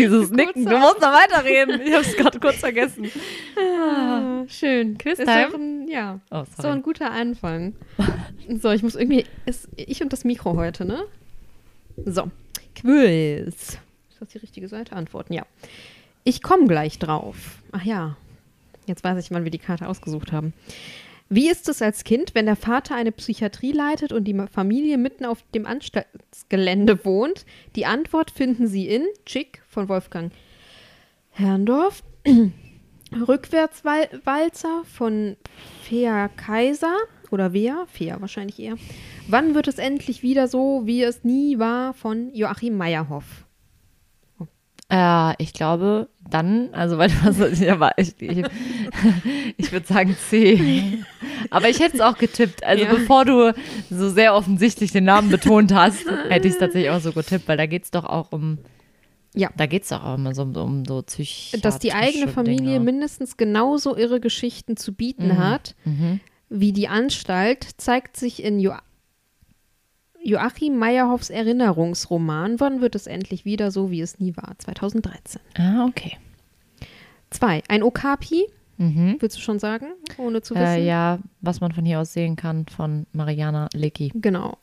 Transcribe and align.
Dieses 0.00 0.30
Nicken, 0.30 0.64
du 0.64 0.78
musst 0.78 1.00
noch 1.00 1.12
weiterreden. 1.12 1.80
Ich 1.82 1.92
habe 1.92 2.04
es 2.04 2.16
gerade 2.16 2.38
kurz 2.40 2.56
vergessen. 2.60 3.10
Ah, 3.56 4.44
schön. 4.48 4.96
Quiztime? 4.98 5.86
Ja, 5.88 6.20
Oh, 6.30 6.44
so 6.60 6.68
ein 6.68 6.82
guter 6.82 7.10
Anfang. 7.10 7.74
So, 8.60 8.70
ich 8.72 8.82
muss 8.82 8.96
irgendwie. 8.96 9.24
Ist, 9.46 9.68
ich 9.76 10.02
und 10.02 10.12
das 10.12 10.24
Mikro 10.24 10.56
heute, 10.56 10.84
ne? 10.84 11.04
So. 12.04 12.30
Quiz. 12.74 13.46
Ist 14.08 14.20
das 14.20 14.28
die 14.30 14.38
richtige 14.38 14.66
Seite? 14.66 14.96
Antworten, 14.96 15.32
ja. 15.34 15.44
Ich 16.24 16.42
komme 16.42 16.66
gleich 16.66 16.98
drauf. 16.98 17.36
Ach 17.70 17.84
ja. 17.84 18.16
Jetzt 18.86 19.04
weiß 19.04 19.22
ich, 19.24 19.30
wann 19.30 19.44
wir 19.44 19.52
die 19.52 19.58
Karte 19.58 19.86
ausgesucht 19.86 20.32
haben. 20.32 20.52
Wie 21.32 21.48
ist 21.48 21.68
es 21.68 21.80
als 21.80 22.02
Kind, 22.02 22.34
wenn 22.34 22.46
der 22.46 22.56
Vater 22.56 22.96
eine 22.96 23.12
Psychiatrie 23.12 23.70
leitet 23.70 24.10
und 24.10 24.24
die 24.24 24.34
Familie 24.50 24.98
mitten 24.98 25.24
auf 25.24 25.44
dem 25.54 25.64
Anstaltsgelände 25.64 27.04
wohnt? 27.04 27.46
Die 27.76 27.86
Antwort 27.86 28.32
finden 28.32 28.66
Sie 28.66 28.88
in 28.88 29.06
Chick 29.26 29.62
von 29.68 29.88
Wolfgang 29.88 30.32
Herrndorf, 31.30 32.02
Rückwärtswalzer 33.28 34.82
von 34.92 35.36
Fea 35.84 36.26
Kaiser 36.36 36.96
oder 37.30 37.52
Wea, 37.52 37.86
Fea 37.86 38.20
wahrscheinlich 38.20 38.58
eher. 38.58 38.74
Wann 39.28 39.54
wird 39.54 39.68
es 39.68 39.78
endlich 39.78 40.24
wieder 40.24 40.48
so, 40.48 40.82
wie 40.84 41.04
es 41.04 41.22
nie 41.22 41.60
war 41.60 41.94
von 41.94 42.34
Joachim 42.34 42.76
Meyerhoff? 42.76 43.46
Äh, 44.90 45.34
ich 45.42 45.52
glaube, 45.52 46.08
dann, 46.28 46.68
also 46.72 46.98
weil 46.98 47.08
du 47.10 47.14
was, 47.38 47.60
ja, 47.60 47.74
aber 47.74 47.92
ich, 47.96 48.14
ich, 48.20 48.44
ich 49.56 49.72
würde 49.72 49.86
sagen 49.86 50.16
C. 50.28 51.02
Aber 51.50 51.68
ich 51.68 51.80
hätte 51.80 51.96
es 51.96 52.00
auch 52.00 52.18
getippt. 52.18 52.64
Also 52.64 52.84
Ja. 52.84 52.90
bevor 52.90 53.24
du 53.24 53.54
so 53.90 54.08
sehr 54.10 54.34
offensichtlich 54.34 54.92
den 54.92 55.04
Namen 55.04 55.30
betont 55.30 55.72
hast, 55.72 56.04
hätte 56.28 56.48
ich 56.48 56.54
es 56.54 56.60
tatsächlich 56.60 56.90
auch 56.90 57.00
so 57.00 57.12
getippt, 57.12 57.48
weil 57.48 57.56
da 57.56 57.66
geht 57.66 57.84
es 57.84 57.90
doch 57.90 58.04
auch 58.04 58.32
um, 58.32 58.58
Ja. 59.34 59.50
da 59.56 59.66
geht 59.66 59.84
es 59.84 59.88
doch 59.90 60.04
auch 60.04 60.14
immer 60.16 60.34
so 60.34 60.42
um, 60.42 60.54
um 60.56 60.84
so 60.84 61.02
psychische 61.02 61.58
Dass 61.60 61.78
die 61.78 61.92
eigene 61.92 62.28
Familie 62.28 62.64
Dinge. 62.74 62.80
mindestens 62.80 63.36
genauso 63.36 63.96
irre 63.96 64.20
Geschichten 64.20 64.76
zu 64.76 64.92
bieten 64.92 65.38
hat 65.38 65.74
Mhm. 65.84 66.20
wie 66.48 66.72
die 66.72 66.88
Anstalt, 66.88 67.66
zeigt 67.76 68.16
sich 68.16 68.42
in 68.42 68.58
jo 68.60 68.72
Joachim 70.22 70.76
Meyerhoffs 70.78 71.30
Erinnerungsroman 71.30 72.60
Wann 72.60 72.80
wird 72.80 72.94
es 72.94 73.06
endlich 73.06 73.44
wieder 73.44 73.70
so, 73.70 73.90
wie 73.90 74.00
es 74.00 74.18
nie 74.18 74.36
war? 74.36 74.54
2013. 74.58 75.40
Ah, 75.58 75.86
okay. 75.86 76.16
Zwei. 77.30 77.62
Ein 77.68 77.82
Okapi, 77.82 78.46
Mhm. 78.76 79.16
willst 79.20 79.36
du 79.36 79.40
schon 79.42 79.58
sagen, 79.58 79.88
ohne 80.16 80.40
zu 80.40 80.54
wissen? 80.54 80.64
Äh, 80.64 80.86
ja, 80.86 81.18
was 81.42 81.60
man 81.60 81.70
von 81.72 81.84
hier 81.84 82.00
aus 82.00 82.12
sehen 82.14 82.34
kann 82.36 82.64
von 82.66 83.06
Mariana 83.12 83.68
Lecki. 83.74 84.10
Genau. 84.14 84.56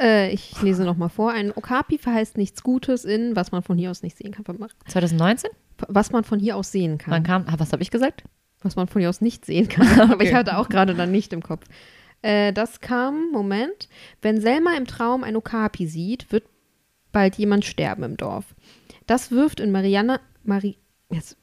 Äh, 0.00 0.30
ich 0.32 0.60
lese 0.62 0.84
nochmal 0.84 1.10
vor. 1.10 1.32
Ein 1.32 1.52
Okapi 1.54 1.98
verheißt 1.98 2.38
nichts 2.38 2.62
Gutes 2.62 3.04
in, 3.04 3.36
was 3.36 3.52
man 3.52 3.62
von 3.62 3.76
hier 3.76 3.90
aus 3.90 4.02
nicht 4.02 4.16
sehen 4.16 4.32
kann. 4.32 4.44
2019? 4.88 5.50
Was 5.88 6.12
man 6.12 6.24
von 6.24 6.38
hier 6.38 6.56
aus 6.56 6.72
sehen 6.72 6.96
kann. 6.96 7.12
Wann 7.12 7.22
kam, 7.24 7.44
ah, 7.46 7.54
was 7.58 7.72
habe 7.72 7.82
ich 7.82 7.90
gesagt? 7.90 8.24
was 8.62 8.74
man 8.74 8.88
von 8.88 9.00
hier 9.00 9.10
aus 9.10 9.20
nicht 9.20 9.44
sehen 9.44 9.68
kann. 9.68 9.86
Aber 10.10 10.24
ich 10.24 10.34
hatte 10.34 10.56
auch 10.58 10.68
gerade 10.68 10.94
dann 10.94 11.12
nicht 11.12 11.32
im 11.32 11.42
Kopf. 11.42 11.64
Äh, 12.26 12.52
das 12.52 12.80
kam, 12.80 13.30
Moment, 13.30 13.88
wenn 14.20 14.40
Selma 14.40 14.74
im 14.76 14.86
Traum 14.86 15.22
ein 15.22 15.36
Okapi 15.36 15.86
sieht, 15.86 16.32
wird 16.32 16.44
bald 17.12 17.36
jemand 17.36 17.64
sterben 17.64 18.02
im 18.02 18.16
Dorf. 18.16 18.54
Das 19.06 19.30
wirft 19.30 19.60
in 19.60 19.70
Mariana, 19.70 20.18
Mari, 20.42 20.76
jetzt, 21.10 21.36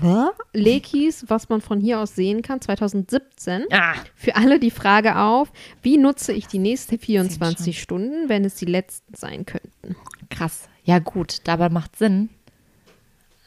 Hä? 0.00 0.26
Lekis, 0.52 1.24
was 1.26 1.48
man 1.48 1.60
von 1.60 1.80
hier 1.80 1.98
aus 1.98 2.14
sehen 2.14 2.42
kann, 2.42 2.60
2017, 2.60 3.64
Ah, 3.72 3.94
für 4.14 4.36
alle 4.36 4.60
die 4.60 4.70
Frage 4.70 5.18
auf, 5.18 5.52
wie 5.82 5.96
nutze 5.96 6.32
ich 6.32 6.46
die 6.46 6.60
nächsten 6.60 6.96
24 6.96 7.80
Stunden, 7.82 8.28
wenn 8.28 8.44
es 8.44 8.54
die 8.54 8.66
letzten 8.66 9.14
sein 9.16 9.44
könnten? 9.46 9.96
krass. 10.30 10.68
Ja, 10.84 11.00
gut, 11.00 11.38
dabei 11.44 11.70
macht 11.70 11.96
Sinn. 11.96 12.28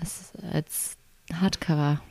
Es 0.01 0.19
ist 0.19 0.33
als 0.51 0.97
Hardcover. 1.33 2.01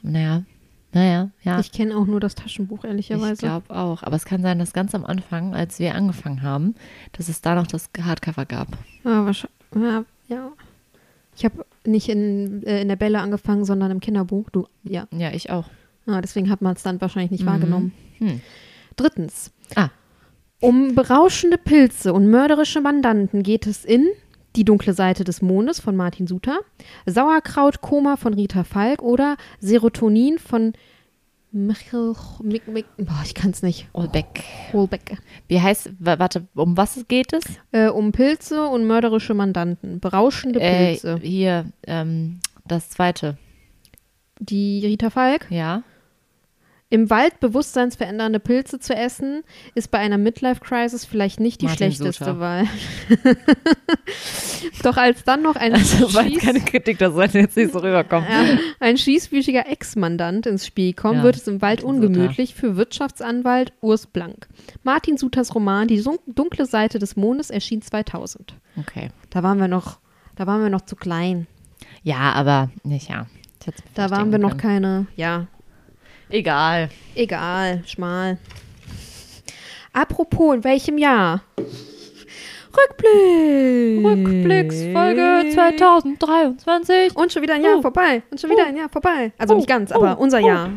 Naja, 0.00 0.44
naja, 0.92 1.30
ja. 1.42 1.60
Ich 1.60 1.70
kenne 1.72 1.96
auch 1.96 2.06
nur 2.06 2.20
das 2.20 2.34
Taschenbuch, 2.34 2.84
ehrlicherweise. 2.84 3.32
Ich 3.34 3.38
glaube 3.40 3.74
auch. 3.74 4.02
Aber 4.02 4.16
es 4.16 4.24
kann 4.24 4.42
sein, 4.42 4.58
dass 4.58 4.72
ganz 4.72 4.94
am 4.94 5.04
Anfang, 5.04 5.54
als 5.54 5.78
wir 5.78 5.94
angefangen 5.94 6.42
haben, 6.42 6.74
dass 7.12 7.28
es 7.28 7.40
da 7.42 7.54
noch 7.54 7.66
das 7.66 7.90
Hardcover 8.00 8.44
gab. 8.46 8.68
Ja, 9.04 9.24
wahrscheinlich. 9.24 9.56
Ja, 9.74 10.04
ja. 10.28 10.52
Ich 11.36 11.44
habe 11.44 11.64
nicht 11.86 12.08
in, 12.08 12.62
äh, 12.64 12.82
in 12.82 12.88
der 12.88 12.96
Bälle 12.96 13.20
angefangen, 13.20 13.64
sondern 13.64 13.90
im 13.92 14.00
Kinderbuch. 14.00 14.50
Du, 14.50 14.66
ja. 14.82 15.06
Ja, 15.12 15.30
ich 15.32 15.50
auch. 15.50 15.66
Ah, 16.06 16.20
deswegen 16.20 16.50
hat 16.50 16.60
man 16.60 16.74
es 16.74 16.82
dann 16.82 17.00
wahrscheinlich 17.00 17.30
nicht 17.30 17.44
Mhm. 17.44 17.48
wahrgenommen. 17.48 17.92
Hm. 18.18 18.40
Drittens. 18.96 19.52
Ah. 19.76 19.88
Um 20.60 20.94
berauschende 20.94 21.56
Pilze 21.56 22.12
und 22.12 22.26
mörderische 22.28 22.80
Mandanten 22.80 23.42
geht 23.42 23.66
es 23.66 23.84
in 23.84 24.08
Die 24.56 24.64
dunkle 24.64 24.92
Seite 24.94 25.22
des 25.24 25.42
Mondes 25.42 25.78
von 25.80 25.94
Martin 25.96 26.26
Suter, 26.26 26.58
Sauerkrautkoma 27.06 28.16
von 28.16 28.34
Rita 28.34 28.64
Falk 28.64 29.02
oder 29.02 29.36
Serotonin 29.60 30.38
von 30.38 30.72
Michael. 31.52 32.14
Mick, 32.42 32.66
Mick, 32.68 32.86
boah, 32.96 33.20
ich 33.24 33.34
kann 33.34 33.50
es 33.50 33.62
nicht. 33.62 33.88
Olbeck. 33.92 34.42
Holbeck. 34.72 35.18
Wie 35.48 35.60
heißt, 35.60 35.90
wa- 35.98 36.18
warte, 36.18 36.46
um 36.54 36.76
was 36.76 37.04
geht 37.08 37.32
es? 37.32 37.42
Äh, 37.72 37.88
um 37.88 38.12
Pilze 38.12 38.66
und 38.66 38.86
mörderische 38.86 39.34
Mandanten. 39.34 40.00
Berauschende 40.00 40.60
Äh, 40.60 40.92
Pilze. 40.92 41.18
hier, 41.22 41.66
ähm, 41.86 42.40
das 42.66 42.90
zweite. 42.90 43.36
Die 44.38 44.84
Rita 44.86 45.10
Falk. 45.10 45.46
Ja. 45.50 45.82
Im 46.92 47.08
Wald 47.08 47.38
bewusstseinsverändernde 47.38 48.40
Pilze 48.40 48.80
zu 48.80 48.94
essen, 48.94 49.44
ist 49.76 49.92
bei 49.92 49.98
einer 49.98 50.18
Midlife-Crisis 50.18 51.04
vielleicht 51.04 51.38
nicht 51.38 51.60
die 51.60 51.66
Martin 51.66 51.92
schlechteste 51.92 52.24
Suter. 52.24 52.40
Wahl. 52.40 52.64
Doch 54.82 54.96
als 54.96 55.24
dann 55.24 55.42
noch 55.42 55.56
ein, 55.56 55.72
Also, 55.74 56.12
war 56.14 56.24
jetzt 56.26 56.40
keine 56.42 56.60
Kritik, 56.60 56.98
das 56.98 57.14
sollte 57.14 57.38
jetzt 57.38 57.56
nicht 57.56 57.72
so 57.72 57.78
rüberkommen. 57.78 58.28
ja, 58.28 58.58
ein 58.80 58.96
schießbüchiger 58.96 59.68
Ex-Mandant 59.68 60.46
ins 60.46 60.66
Spiel 60.66 60.92
kommt, 60.92 61.18
Ja, 61.18 61.22
wird 61.22 61.36
es 61.36 61.46
im 61.46 61.62
Wald 61.62 61.82
Martin 61.84 62.02
Suter. 62.02 62.06
ungemütlich 62.08 62.54
für 62.54 62.76
Wirtschaftsanwalt 62.76 63.72
Urs 63.80 64.06
Blank. 64.06 64.48
Martin 64.82 65.16
Suters 65.16 65.54
Roman 65.54 65.86
Die 65.88 66.02
dunkle 66.26 66.66
Seite 66.66 66.98
des 66.98 67.16
Mondes 67.16 67.50
erschien 67.50 67.82
2000. 67.82 68.54
Okay. 68.78 69.10
Da 69.30 69.42
waren 69.42 69.58
wir 69.60 69.68
noch, 69.68 69.98
da 70.36 70.46
waren 70.46 70.62
wir 70.62 70.70
noch 70.70 70.82
zu 70.82 70.96
klein. 70.96 71.46
Ja, 72.02 72.32
aber 72.32 72.70
nicht, 72.82 73.08
ja. 73.08 73.26
Da 73.94 74.10
waren 74.10 74.32
wir 74.32 74.38
noch 74.38 74.56
keine, 74.56 75.06
ja, 75.16 75.46
Egal. 76.30 76.88
Egal, 77.14 77.82
schmal. 77.86 78.38
Apropos, 79.92 80.54
in 80.54 80.64
welchem 80.64 80.98
Jahr? 80.98 81.42
Rückblick. 82.76 84.04
Rückblicksfolge 84.04 85.50
2023. 85.52 87.16
Und 87.16 87.32
schon 87.32 87.42
wieder 87.42 87.54
ein 87.54 87.64
Jahr 87.64 87.78
Oh. 87.78 87.82
vorbei. 87.82 88.22
Und 88.30 88.40
schon 88.40 88.50
wieder 88.50 88.62
Oh. 88.64 88.68
ein 88.68 88.76
Jahr 88.76 88.88
vorbei. 88.88 89.32
Also 89.38 89.54
Oh. 89.54 89.56
nicht 89.56 89.68
ganz, 89.68 89.90
aber 89.90 90.16
Oh. 90.18 90.22
unser 90.22 90.40
Oh. 90.40 90.46
Jahr. 90.46 90.70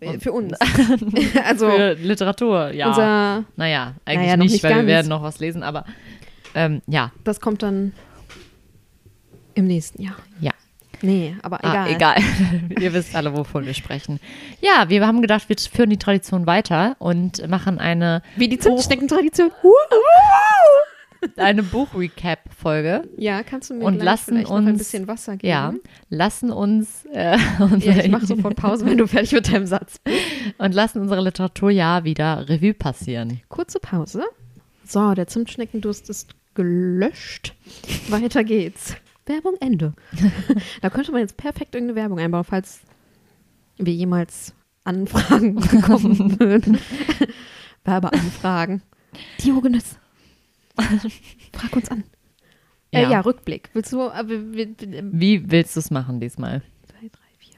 Äh, 0.00 0.18
Für 0.18 0.32
uns. 0.32 0.52
also 1.44 1.70
Für 1.70 1.92
Literatur, 1.94 2.72
ja. 2.72 2.88
unser, 2.88 3.44
naja, 3.56 3.94
eigentlich 4.04 4.26
Naja, 4.26 4.36
nicht, 4.36 4.52
nicht 4.52 4.64
weil 4.64 4.70
wir 4.70 4.76
ganz. 4.78 4.88
werden 4.88 5.08
noch 5.08 5.22
was 5.22 5.38
lesen, 5.38 5.62
aber 5.62 5.84
ähm, 6.54 6.82
ja, 6.88 7.12
das 7.24 7.40
kommt 7.40 7.62
dann 7.62 7.92
im 9.54 9.66
nächsten 9.66 10.02
Jahr. 10.02 10.16
ja. 10.40 10.52
Nee, 11.02 11.36
aber 11.42 11.58
egal. 11.60 11.76
Ah, 11.76 11.88
egal. 11.90 12.16
Ihr 12.80 12.92
wisst 12.92 13.14
alle, 13.14 13.36
wovon 13.36 13.66
wir 13.66 13.74
sprechen. 13.74 14.18
Ja, 14.60 14.88
wir 14.88 15.06
haben 15.06 15.20
gedacht, 15.22 15.48
wir 15.48 15.56
führen 15.56 15.90
die 15.90 15.98
Tradition 15.98 16.46
weiter 16.46 16.96
und 16.98 17.46
machen 17.48 17.78
eine, 17.78 18.22
Wie 18.36 18.48
die 18.48 18.58
Zimtschnecken-Tradition. 18.58 19.50
eine 21.36 21.62
Buch-Recap-Folge. 21.62 23.08
Ja, 23.16 23.42
kannst 23.42 23.70
du 23.70 23.74
mir 23.74 23.84
Und 23.84 24.02
lassen 24.02 24.24
vielleicht 24.34 24.48
noch 24.48 24.56
ein 24.56 24.68
uns- 24.68 24.78
bisschen 24.78 25.08
Wasser 25.08 25.36
geben? 25.36 25.48
Ja, 25.48 25.74
lassen 26.08 26.50
uns 26.50 27.04
äh, 27.12 27.36
Ja, 27.78 27.96
ich 27.98 28.10
mache 28.10 28.26
sofort 28.26 28.56
Pause, 28.56 28.86
wenn 28.86 28.98
du 28.98 29.06
fertig 29.06 29.32
mit 29.32 29.52
deinem 29.52 29.66
Satz 29.66 29.98
bist. 29.98 30.16
und 30.58 30.74
lassen 30.74 31.00
unsere 31.00 31.22
Literaturjahr 31.22 32.04
wieder 32.04 32.48
Revue 32.48 32.74
passieren. 32.74 33.40
Kurze 33.48 33.80
Pause. 33.80 34.22
So, 34.84 35.14
der 35.14 35.26
Zimtschneckendurst 35.26 36.08
ist 36.10 36.34
gelöscht. 36.54 37.54
Weiter 38.08 38.44
geht's. 38.44 38.96
Werbung 39.26 39.54
Ende. 39.60 39.92
da 40.82 40.90
könnte 40.90 41.12
man 41.12 41.20
jetzt 41.20 41.36
perfekt 41.36 41.74
irgendeine 41.74 42.00
Werbung 42.00 42.18
einbauen, 42.18 42.44
falls 42.44 42.80
wir 43.78 43.92
jemals 43.92 44.54
Anfragen 44.84 45.54
bekommen 45.70 46.38
würden. 46.40 46.78
Werbeanfragen. 47.84 48.82
Diogenes. 49.42 49.98
Frag 51.52 51.74
uns 51.76 51.90
an. 51.90 52.04
Äh, 52.92 53.02
Ja. 53.02 53.10
ja, 53.10 53.20
Rückblick. 53.20 53.70
Willst 53.72 53.92
du, 53.92 54.00
äh, 54.02 54.24
wir- 54.28 54.68
Wie 55.12 55.50
willst 55.50 55.74
du 55.76 55.80
es 55.80 55.90
machen 55.90 56.20
diesmal? 56.20 56.62
zwei, 56.86 57.08
drei, 57.08 57.28
vier, 57.38 57.56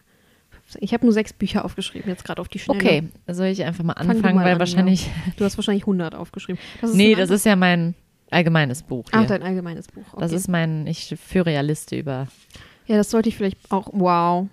fünf. 0.50 0.76
Ich 0.82 0.94
habe 0.94 1.04
nur 1.04 1.12
sechs 1.12 1.32
Bücher 1.32 1.64
aufgeschrieben, 1.64 2.08
jetzt 2.08 2.24
gerade 2.24 2.40
auf 2.40 2.48
die 2.48 2.58
Schnelle. 2.58 2.80
Okay, 2.80 3.08
soll 3.26 3.46
ich 3.46 3.62
einfach 3.64 3.84
mal 3.84 3.94
Fang 3.94 4.10
anfangen, 4.10 4.36
mal 4.36 4.44
weil 4.44 4.54
an, 4.54 4.58
wahrscheinlich. 4.60 5.10
Du 5.36 5.44
hast 5.44 5.56
wahrscheinlich 5.58 5.82
100 5.82 6.14
aufgeschrieben. 6.14 6.60
Das 6.80 6.94
nee, 6.94 7.14
das 7.14 7.30
ist 7.30 7.44
ja 7.44 7.56
mein 7.56 7.94
allgemeines 8.30 8.82
Buch. 8.82 9.06
Ach, 9.12 9.20
Hier. 9.20 9.28
dein 9.28 9.42
allgemeines 9.42 9.88
Buch. 9.88 10.04
Okay. 10.12 10.20
Das 10.20 10.32
ist 10.32 10.48
mein, 10.48 10.86
ich 10.86 11.14
führe 11.22 11.52
ja 11.52 11.60
Liste 11.60 11.96
über. 11.96 12.28
ja, 12.86 12.96
das 12.96 13.10
sollte 13.10 13.28
ich 13.28 13.36
vielleicht 13.36 13.58
auch. 13.70 13.88
Wow. 13.92 14.48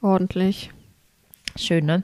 Ordentlich. 0.00 0.70
Schön, 1.56 1.86
ne? 1.86 2.02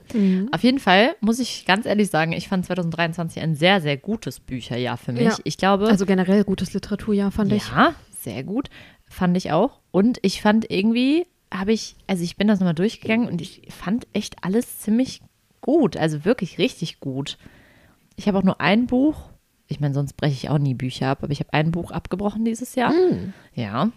Auf 0.53 0.63
jeden 0.63 0.79
Fall 0.79 1.17
muss 1.21 1.41
ich 1.41 1.65
ganz 1.67 1.85
ehrlich 1.85 2.09
sagen, 2.09 2.33
ich 2.33 2.49
fand 2.49 2.65
2023 2.67 3.43
ein 3.43 3.57
sehr, 3.57 3.81
sehr 3.81 3.97
gutes 3.97 4.39
Bücherjahr 4.39 4.97
für 4.97 5.13
mich. 5.13 5.23
Ja. 5.25 5.37
Ich 5.43 5.57
glaube, 5.57 5.89
Also 5.89 6.07
generell 6.07 6.45
gutes 6.45 6.73
Literaturjahr, 6.73 7.33
fand 7.33 7.53
ich. 7.53 7.69
ja, 7.69 7.95
sehr 8.21 8.45
gut. 8.45 8.71
Fand 9.09 9.37
ich 9.37 9.51
auch. 9.51 9.81
Und 9.91 10.19
ich 10.23 10.41
fand 10.41 10.71
irgendwie, 10.71 11.27
habe 11.53 11.73
ich, 11.73 11.97
also 12.07 12.23
ich 12.23 12.37
bin 12.37 12.47
das 12.47 12.61
nochmal 12.61 12.77
durchgegangen 12.77 13.27
und 13.29 13.41
ich 13.41 13.63
fand 13.71 14.07
echt 14.13 14.37
alles 14.45 14.79
ziemlich 14.79 15.21
gut. 15.61 15.97
Also 15.97 16.25
wirklich 16.25 16.59
richtig 16.59 17.01
gut. 17.01 17.37
Ich 18.15 18.29
habe 18.29 18.39
auch 18.39 18.45
nur 18.45 18.61
ein 18.61 18.87
Buch, 18.87 19.30
ich 19.71 19.81
meine, 19.81 19.95
sonst 19.95 20.15
breche 20.17 20.35
ich 20.35 20.51
auch 20.51 20.59
nie 20.59 20.75
Bücher 20.75 21.09
ab, 21.09 21.21
aber 21.23 21.33
ich 21.33 21.41
habe 21.41 21.53
ein 21.53 21.71
Buch 21.71 21.93
abgebrochen 21.93 22.45
dieses 22.45 22.75
Jahr. 22.75 22.93
Ja. 23.55 23.91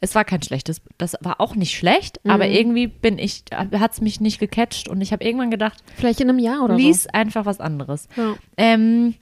Es 0.00 0.14
war 0.14 0.24
kein 0.24 0.42
schlechtes, 0.42 0.80
das 0.96 1.16
war 1.20 1.40
auch 1.40 1.56
nicht 1.56 1.76
schlecht, 1.76 2.20
aber 2.24 2.46
irgendwie 2.46 2.86
bin 2.86 3.18
ich, 3.18 3.44
hat 3.52 3.92
es 3.92 4.00
mich 4.00 4.20
nicht 4.20 4.38
gecatcht 4.38 4.88
und 4.88 5.00
ich 5.00 5.12
habe 5.12 5.24
irgendwann 5.24 5.50
gedacht, 5.50 5.82
Vielleicht 5.96 6.20
in 6.20 6.28
einem 6.28 6.38
Jahr 6.38 6.62
oder 6.62 6.76
lies 6.76 7.08
einfach 7.08 7.46
was 7.46 7.58
anderes. 7.60 8.08
so. 8.14 8.22
Ja. 8.22 8.36
Ähm, 8.56 9.14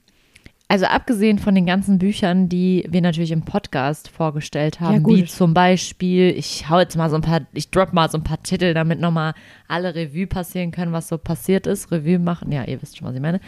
also 0.69 0.85
abgesehen 0.85 1.39
von 1.39 1.55
den 1.55 1.65
ganzen 1.65 1.97
Büchern, 1.97 2.49
die 2.49 2.85
wir 2.89 3.01
natürlich 3.01 3.31
im 3.31 3.43
Podcast 3.43 4.09
vorgestellt 4.09 4.79
haben, 4.81 5.07
Ja, 5.07 5.15
wie 5.15 5.25
zum 5.25 5.53
Beispiel, 5.53 6.29
ich 6.37 6.69
hau 6.69 6.79
jetzt 6.79 6.97
mal 6.97 7.09
so 7.09 7.15
ein 7.15 7.21
paar, 7.21 7.41
ich 7.53 7.69
drop 7.71 7.93
mal 7.93 8.09
so 8.09 8.17
ein 8.17 8.23
paar 8.23 8.41
Titel, 8.43 8.73
damit 8.73 8.99
nochmal 8.99 9.33
alle 9.67 9.95
Revue 9.95 10.27
passieren 10.27 10.71
können, 10.71 10.91
was 10.91 11.07
so 11.07 11.17
passiert 11.17 11.67
ist. 11.67 11.91
Revue 11.91 12.19
machen, 12.19 12.51
ja, 12.51 12.63
ihr 12.65 12.81
wisst 12.81 12.97
schon, 12.97 13.07
was 13.07 13.15
ich 13.15 13.21
meine. 13.21 13.39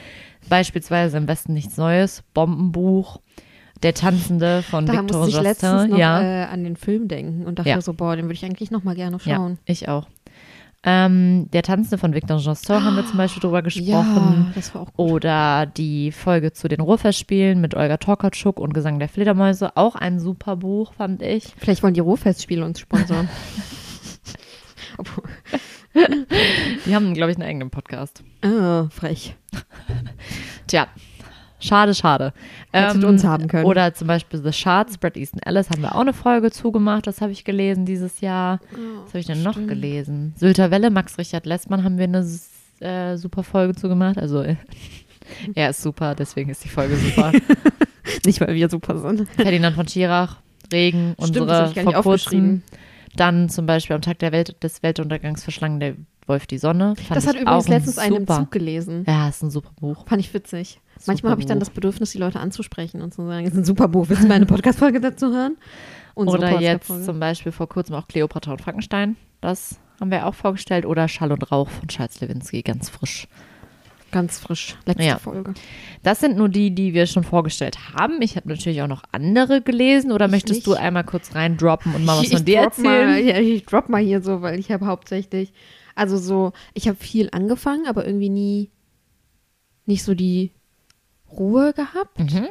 Beispielsweise 0.47 1.17
im 1.17 1.27
Westen 1.27 1.53
nichts 1.53 1.75
Neues, 1.77 2.23
Bombenbuch, 2.33 3.19
Der 3.83 3.93
Tanzende 3.93 4.61
von 4.61 4.85
Da 4.85 4.93
Victor 4.93 5.21
musste 5.21 5.37
ich 5.37 5.41
letztens 5.43 5.71
Justin. 5.73 5.91
noch 5.91 5.97
Ja, 5.97 6.21
äh, 6.21 6.45
an 6.45 6.63
den 6.63 6.75
Film 6.75 7.07
denken 7.07 7.45
und 7.45 7.59
dachte 7.59 7.69
Ja. 7.69 7.81
so, 7.81 7.93
boah, 7.93 8.15
den 8.15 8.25
würde 8.25 8.33
ich 8.33 8.43
eigentlich 8.45 8.71
noch 8.71 8.83
mal 8.83 8.95
gerne 8.95 9.17
ja, 9.23 9.35
schauen. 9.35 9.57
ich 9.65 9.87
auch. 9.87 10.07
Ähm, 10.83 11.49
der 11.51 11.61
Tanzende 11.61 11.97
von 11.97 12.13
Victor 12.13 12.37
Justin 12.37 12.83
haben 12.83 12.95
wir 12.95 13.05
zum 13.05 13.17
Beispiel 13.17 13.41
drüber 13.41 13.61
gesprochen. 13.61 14.45
Ja, 14.47 14.51
das 14.55 14.73
war 14.73 14.83
auch 14.83 14.93
gut. 14.93 15.11
Oder 15.11 15.65
die 15.65 16.11
Folge 16.11 16.53
zu 16.53 16.69
den 16.69 16.79
Ruhrfestspielen 16.79 17.59
mit 17.59 17.75
Olga 17.75 17.97
Tokarczuk 17.97 18.59
und 18.59 18.73
Gesang 18.73 18.97
der 18.99 19.09
Fledermäuse. 19.09 19.75
Auch 19.75 19.95
ein 19.95 20.19
super 20.19 20.55
Buch, 20.55 20.93
fand 20.93 21.21
ich. 21.21 21.53
Vielleicht 21.57 21.83
wollen 21.83 21.95
die 21.95 21.99
Ruhrfestspiele 21.99 22.63
uns 22.63 22.79
sponsern. 22.79 23.27
Die 26.85 26.95
haben, 26.95 27.13
glaube 27.13 27.31
ich, 27.31 27.37
einen 27.37 27.47
eigenen 27.47 27.69
Podcast. 27.69 28.23
ah, 28.41 28.87
frech. 28.89 29.35
Tja, 30.67 30.87
schade, 31.59 31.93
schade. 31.93 32.33
Hättet 32.71 33.03
uns 33.03 33.23
haben 33.23 33.47
können. 33.47 33.65
Oder 33.65 33.93
zum 33.93 34.07
Beispiel 34.07 34.41
The 34.41 34.53
Shards, 34.53 34.97
Brad 34.97 35.17
Easton 35.17 35.41
Ellis, 35.41 35.69
haben 35.69 35.81
wir 35.81 35.95
auch 35.95 36.01
eine 36.01 36.13
Folge 36.13 36.51
zugemacht. 36.51 37.07
Das 37.07 37.21
habe 37.21 37.31
ich 37.31 37.43
gelesen 37.43 37.85
dieses 37.85 38.21
Jahr. 38.21 38.59
Was 39.03 39.09
habe 39.09 39.19
ich 39.19 39.25
denn 39.25 39.43
noch 39.43 39.55
gelesen? 39.67 40.33
Sylter 40.37 40.71
Welle, 40.71 40.89
Max 40.89 41.17
Richard 41.17 41.45
Lessmann 41.45 41.83
haben 41.83 41.97
wir 41.97 42.05
eine 42.05 42.25
äh, 42.79 43.17
super 43.17 43.43
Folge 43.43 43.75
zugemacht. 43.75 44.17
Also 44.17 44.41
äh, 44.41 44.55
er 45.55 45.71
ist 45.71 45.81
super, 45.81 46.15
deswegen 46.15 46.49
ist 46.49 46.63
die 46.63 46.69
Folge 46.69 46.95
super. 46.95 47.31
Nicht, 48.25 48.41
weil 48.41 48.55
wir 48.55 48.69
super 48.69 48.97
sind. 48.97 49.29
Ferdinand 49.29 49.75
von 49.75 49.87
Schirach, 49.87 50.37
Regen, 50.71 51.15
Stimmt, 51.19 51.41
unsere 51.41 51.69
vor 51.69 51.93
kurzem. 52.01 52.63
Dann 53.15 53.49
zum 53.49 53.65
Beispiel 53.65 53.95
am 53.95 54.01
Tag 54.01 54.19
der 54.19 54.31
Welt, 54.31 54.61
des 54.63 54.83
Weltuntergangs 54.83 55.43
verschlang 55.43 55.79
der 55.79 55.95
Wolf 56.27 56.45
die 56.47 56.59
Sonne. 56.59 56.95
Fand 56.95 57.17
Das 57.17 57.27
hat 57.27 57.35
übrigens 57.35 57.67
letztens 57.67 57.97
ein 57.97 58.13
einen 58.13 58.25
im. 58.27 58.27
Zug 58.27 58.51
gelesen. 58.51 59.03
Ja, 59.07 59.27
ist 59.27 59.41
ein 59.41 59.49
super 59.49 59.71
Buch. 59.79 60.05
Fand 60.07 60.21
ich 60.21 60.33
witzig. 60.33 60.79
Manchmal 61.07 61.31
habe 61.31 61.41
ich 61.41 61.47
dann 61.47 61.59
das 61.59 61.69
Bedürfnis, 61.69 62.11
die 62.11 62.17
Leute 62.17 62.39
anzusprechen 62.39 63.01
und 63.01 63.13
zu 63.13 63.25
sagen, 63.25 63.45
es 63.45 63.53
ist 63.53 63.59
ein 63.59 63.65
super 63.65 63.87
Buch. 63.87 64.09
Willst 64.09 64.23
du 64.23 64.27
meine 64.27 64.45
Podcast-Folge 64.47 64.99
dazu 64.99 65.33
hören? 65.33 65.57
Unsere 66.13 66.37
Oder 66.37 66.59
jetzt 66.59 66.87
zum 67.05 67.19
Beispiel 67.19 67.51
vor 67.51 67.69
kurzem 67.69 67.95
auch 67.95 68.07
Cleopatra 68.07 68.51
und 68.51 68.61
Frankenstein. 68.61 69.15
Das 69.41 69.79
haben 69.99 70.11
wir 70.11 70.25
auch 70.25 70.35
vorgestellt. 70.35 70.85
Oder 70.85 71.07
Schall 71.07 71.31
und 71.31 71.51
Rauch 71.51 71.69
von 71.69 71.87
Charles 71.87 72.19
Lewinsky, 72.19 72.61
ganz 72.61 72.89
frisch. 72.89 73.27
Ganz 74.11 74.39
frisch. 74.39 74.75
Letzte 74.85 75.03
Ja. 75.03 75.17
Folge. 75.19 75.53
Das 76.03 76.19
sind 76.19 76.35
nur 76.35 76.49
die, 76.49 76.73
die 76.73 76.93
wir 76.95 77.05
schon 77.05 77.23
vorgestellt 77.23 77.93
haben. 77.93 78.21
Ich 78.21 78.35
habe 78.35 78.49
natürlich 78.49 78.81
auch 78.81 78.87
noch 78.87 79.03
andere 79.11 79.61
gelesen. 79.61 80.11
Oder 80.11 80.25
Ich 80.25 80.31
möchtest 80.31 80.55
nicht. 80.55 80.67
du 80.67 80.73
einmal 80.73 81.03
kurz 81.03 81.35
reindroppen 81.35 81.93
und 81.93 82.05
mal 82.05 82.17
was 82.17 82.23
ich, 82.25 82.31
von 82.33 82.43
dir 82.43 82.59
erzählen? 82.61 83.07
Mal, 83.07 83.19
ja, 83.23 83.37
ich 83.37 83.65
drop 83.65 83.87
mal 83.87 84.01
hier 84.01 84.21
so, 84.21 84.41
weil 84.41 84.59
ich 84.59 84.71
habe 84.71 84.87
hauptsächlich, 84.87 85.53
also 85.95 86.17
so, 86.17 86.53
ich 86.73 86.87
habe 86.87 86.97
viel 86.97 87.29
angefangen, 87.31 87.85
aber 87.87 88.05
irgendwie 88.05 88.29
nie, 88.29 88.71
nicht 89.85 90.03
so 90.03 90.15
die 90.15 90.51
Ruhe 91.31 91.73
gehabt. 91.73 92.19
Mhm. 92.19 92.47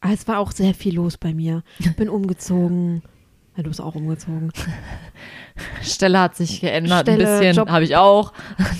Aber 0.00 0.12
es 0.12 0.26
war 0.28 0.38
auch 0.38 0.52
sehr 0.52 0.74
viel 0.74 0.94
los 0.94 1.16
bei 1.18 1.34
mir. 1.34 1.62
Bin 1.96 2.08
umgezogen. 2.08 3.02
Ja, 3.56 3.62
du 3.62 3.68
bist 3.68 3.80
auch 3.80 3.94
umgezogen. 3.94 4.52
Stelle 5.82 6.20
hat 6.20 6.36
sich 6.36 6.60
geändert 6.60 7.02
Stelle, 7.02 7.28
ein 7.28 7.40
bisschen. 7.40 7.70
Habe 7.70 7.84
ich 7.84 7.96
auch. 7.96 8.32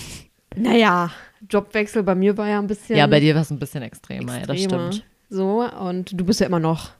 Naja, 0.57 1.13
Jobwechsel 1.49 2.03
bei 2.03 2.17
mir 2.17 2.37
war 2.37 2.49
ja 2.49 2.59
ein 2.59 2.67
bisschen. 2.67 2.97
Ja, 2.97 3.07
bei 3.07 3.21
dir 3.21 3.37
war 3.37 3.43
es 3.43 3.53
ein 3.53 3.61
bisschen 3.61 3.85
extremer. 3.85 4.41
Ja, 4.41 4.47
das 4.47 4.57
extremer. 4.57 4.93
stimmt. 4.93 5.07
So, 5.29 5.63
und 5.63 6.19
du 6.21 6.25
bist 6.25 6.41
ja 6.41 6.47
immer 6.47 6.59
noch 6.59 6.91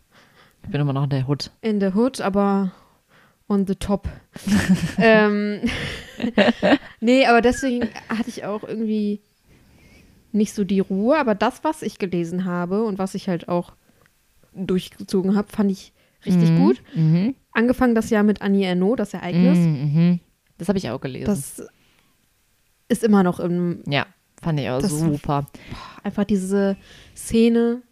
Ich 0.63 0.71
bin 0.71 0.81
immer 0.81 0.93
noch 0.93 1.03
in 1.03 1.11
der 1.11 1.27
Hut. 1.27 1.51
in 1.63 1.81
the 1.81 1.89
hood, 1.93 2.21
aber 2.21 2.71
on 3.49 3.67
the 3.67 3.75
top. 3.75 4.09
ähm, 4.99 5.63
nee, 7.01 7.27
aber 7.27 7.41
deswegen 7.41 7.89
hatte 8.09 8.29
ich 8.29 8.45
auch 8.45 8.63
irgendwie 8.63 9.21
nicht 10.33 10.53
so 10.55 10.65
die 10.65 10.81
Ruhe, 10.81 11.19
aber 11.19 11.35
das, 11.35 11.65
was 11.65 11.83
ich 11.83 11.99
gelesen 11.99 12.45
habe 12.45 12.85
und 12.85 12.99
was 12.99 13.15
ich 13.15 13.29
halt 13.29 13.49
auch 13.49 13.73
durchgezogen 14.55 15.37
habe, 15.37 15.49
fand 15.51 15.71
ich 15.71 15.93
richtig 16.27 16.55
gut. 16.57 16.83
Mhm. 16.95 17.35
Angefangen 17.53 17.95
das 17.95 18.11
Jahr 18.11 18.23
mit 18.23 18.43
Annie 18.43 18.67
Ernaux, 18.67 18.97
das 18.97 19.15
Ereignis. 19.15 19.59
Mhm. 19.59 20.21
Das 20.59 20.69
habe 20.69 20.79
ich 20.79 20.91
auch 20.91 21.01
gelesen. 21.01 21.27
Das 21.27 21.63
ist 22.89 23.03
immer 23.05 23.23
noch 23.23 23.41
im, 23.41 23.83
ja, 23.87 24.07
fand 24.43 24.61
ich 24.61 24.69
auch 24.69 24.81
super. 24.81 25.47
einfach 26.03 26.25
diese 26.25 26.77
Szene 27.17 27.83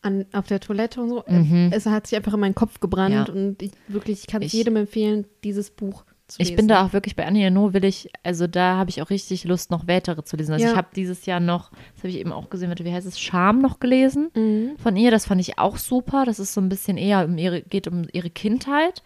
an, 0.00 0.26
auf 0.32 0.46
der 0.46 0.60
Toilette 0.60 1.00
und 1.02 1.08
so. 1.10 1.24
Mhm. 1.28 1.70
Es 1.72 1.86
hat 1.86 2.06
sich 2.06 2.16
einfach 2.16 2.34
in 2.34 2.40
meinen 2.40 2.54
Kopf 2.54 2.80
gebrannt 2.80 3.28
Ja. 3.28 3.34
und 3.34 3.62
ich 3.62 3.72
wirklich, 3.88 4.20
ich 4.20 4.26
kann 4.26 4.42
es 4.42 4.52
jedem 4.52 4.76
empfehlen, 4.76 5.26
dieses 5.44 5.70
Buch 5.70 6.04
zu 6.32 6.38
lesen. 6.38 6.50
Ich 6.50 6.56
bin 6.56 6.68
da 6.68 6.84
auch 6.84 6.92
wirklich 6.92 7.16
bei 7.16 7.26
Annie 7.26 7.44
Ernaux 7.44 7.72
will 7.72 7.84
ich, 7.84 8.10
also 8.22 8.46
da 8.46 8.76
habe 8.76 8.90
ich 8.90 9.00
auch 9.02 9.10
richtig 9.10 9.44
Lust, 9.44 9.70
noch 9.70 9.86
weitere 9.86 10.22
zu 10.24 10.36
lesen. 10.36 10.52
Also 10.52 10.64
Ja. 10.64 10.70
ich 10.72 10.76
habe 10.76 10.88
dieses 10.94 11.26
Jahr 11.26 11.40
noch, 11.40 11.70
das 11.94 11.98
habe 12.04 12.08
ich 12.08 12.16
eben 12.16 12.32
auch 12.32 12.50
gesehen, 12.50 12.68
warte, 12.68 12.84
wie 12.84 12.92
heißt 12.92 13.06
es, 13.06 13.18
Charme 13.20 13.60
noch 13.62 13.80
gelesen 13.80 14.30
Mhm. 14.34 14.76
von 14.78 14.96
ihr. 14.96 15.10
Das 15.10 15.26
fand 15.26 15.40
ich 15.40 15.58
auch 15.58 15.76
super. 15.76 16.24
Das 16.24 16.38
ist 16.38 16.52
so 16.54 16.60
ein 16.60 16.68
bisschen 16.68 16.96
eher 16.96 17.24
um 17.24 17.38
ihre, 17.38 17.62
geht 17.62 17.86
um 17.88 18.06
ihre 18.12 18.30
Kindheit 18.30 19.02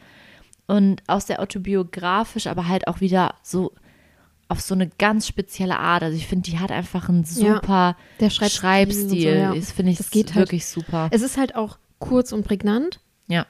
und 0.66 1.02
auch 1.06 1.21
sehr 1.21 1.40
autobiografisch, 1.40 2.47
aber 2.47 2.68
halt 2.68 2.88
auch 2.88 3.00
wieder 3.00 3.35
so 3.42 3.73
auf 4.49 4.61
so 4.61 4.75
eine 4.75 4.88
ganz 4.88 5.26
spezielle 5.26 5.78
Art. 5.78 6.04
Also 6.04 6.16
ich 6.16 6.26
finde, 6.28 6.49
die 6.50 6.59
hat 6.61 6.71
einfach 6.71 7.09
einen 7.09 7.25
Ja. 7.25 7.54
super 7.56 7.97
Der 8.21 8.30
Schreibstil 8.30 8.61
Schreibstil. 8.61 9.21
so, 9.35 9.38
ja. 9.40 9.54
Das 9.54 9.73
finde 9.73 9.92
ich 9.92 9.99
Das 9.99 10.11
geht 10.11 10.28
halt. 10.35 10.47
wirklich 10.47 10.66
super. 10.66 11.09
Es 11.11 11.23
ist 11.23 11.37
halt 11.37 11.56
auch 11.56 11.78
kurz 11.99 12.33
und 12.33 12.45
prägnant 12.47 13.00
Ja. 13.26 13.45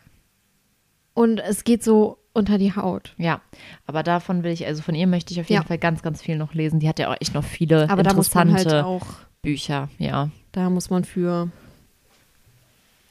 und 1.14 1.38
es 1.40 1.64
geht 1.64 1.82
so 1.84 2.18
unter 2.36 2.58
die 2.58 2.76
Haut. 2.76 3.14
Ja, 3.18 3.40
aber 3.86 4.02
davon 4.02 4.44
will 4.44 4.52
ich, 4.52 4.66
also 4.66 4.82
von 4.82 4.94
ihr 4.94 5.06
möchte 5.06 5.32
ich 5.32 5.40
auf 5.40 5.48
jeden 5.48 5.62
Ja. 5.62 5.66
Fall 5.66 5.78
ganz, 5.78 6.02
ganz 6.02 6.22
viel 6.22 6.36
noch 6.36 6.54
lesen. 6.54 6.78
Die 6.80 6.88
hat 6.88 6.98
ja 6.98 7.10
auch 7.10 7.16
echt 7.20 7.34
noch 7.34 7.44
viele 7.44 7.88
Aber 7.90 8.02
da 8.02 8.10
man 8.12 8.18
interessante 8.18 8.54
halt 8.54 8.84
auch, 8.84 9.06
Bücher, 9.42 9.88
ja. 9.98 10.30
da 10.52 10.70
muss 10.70 10.90
man 10.90 11.04
für 11.04 11.50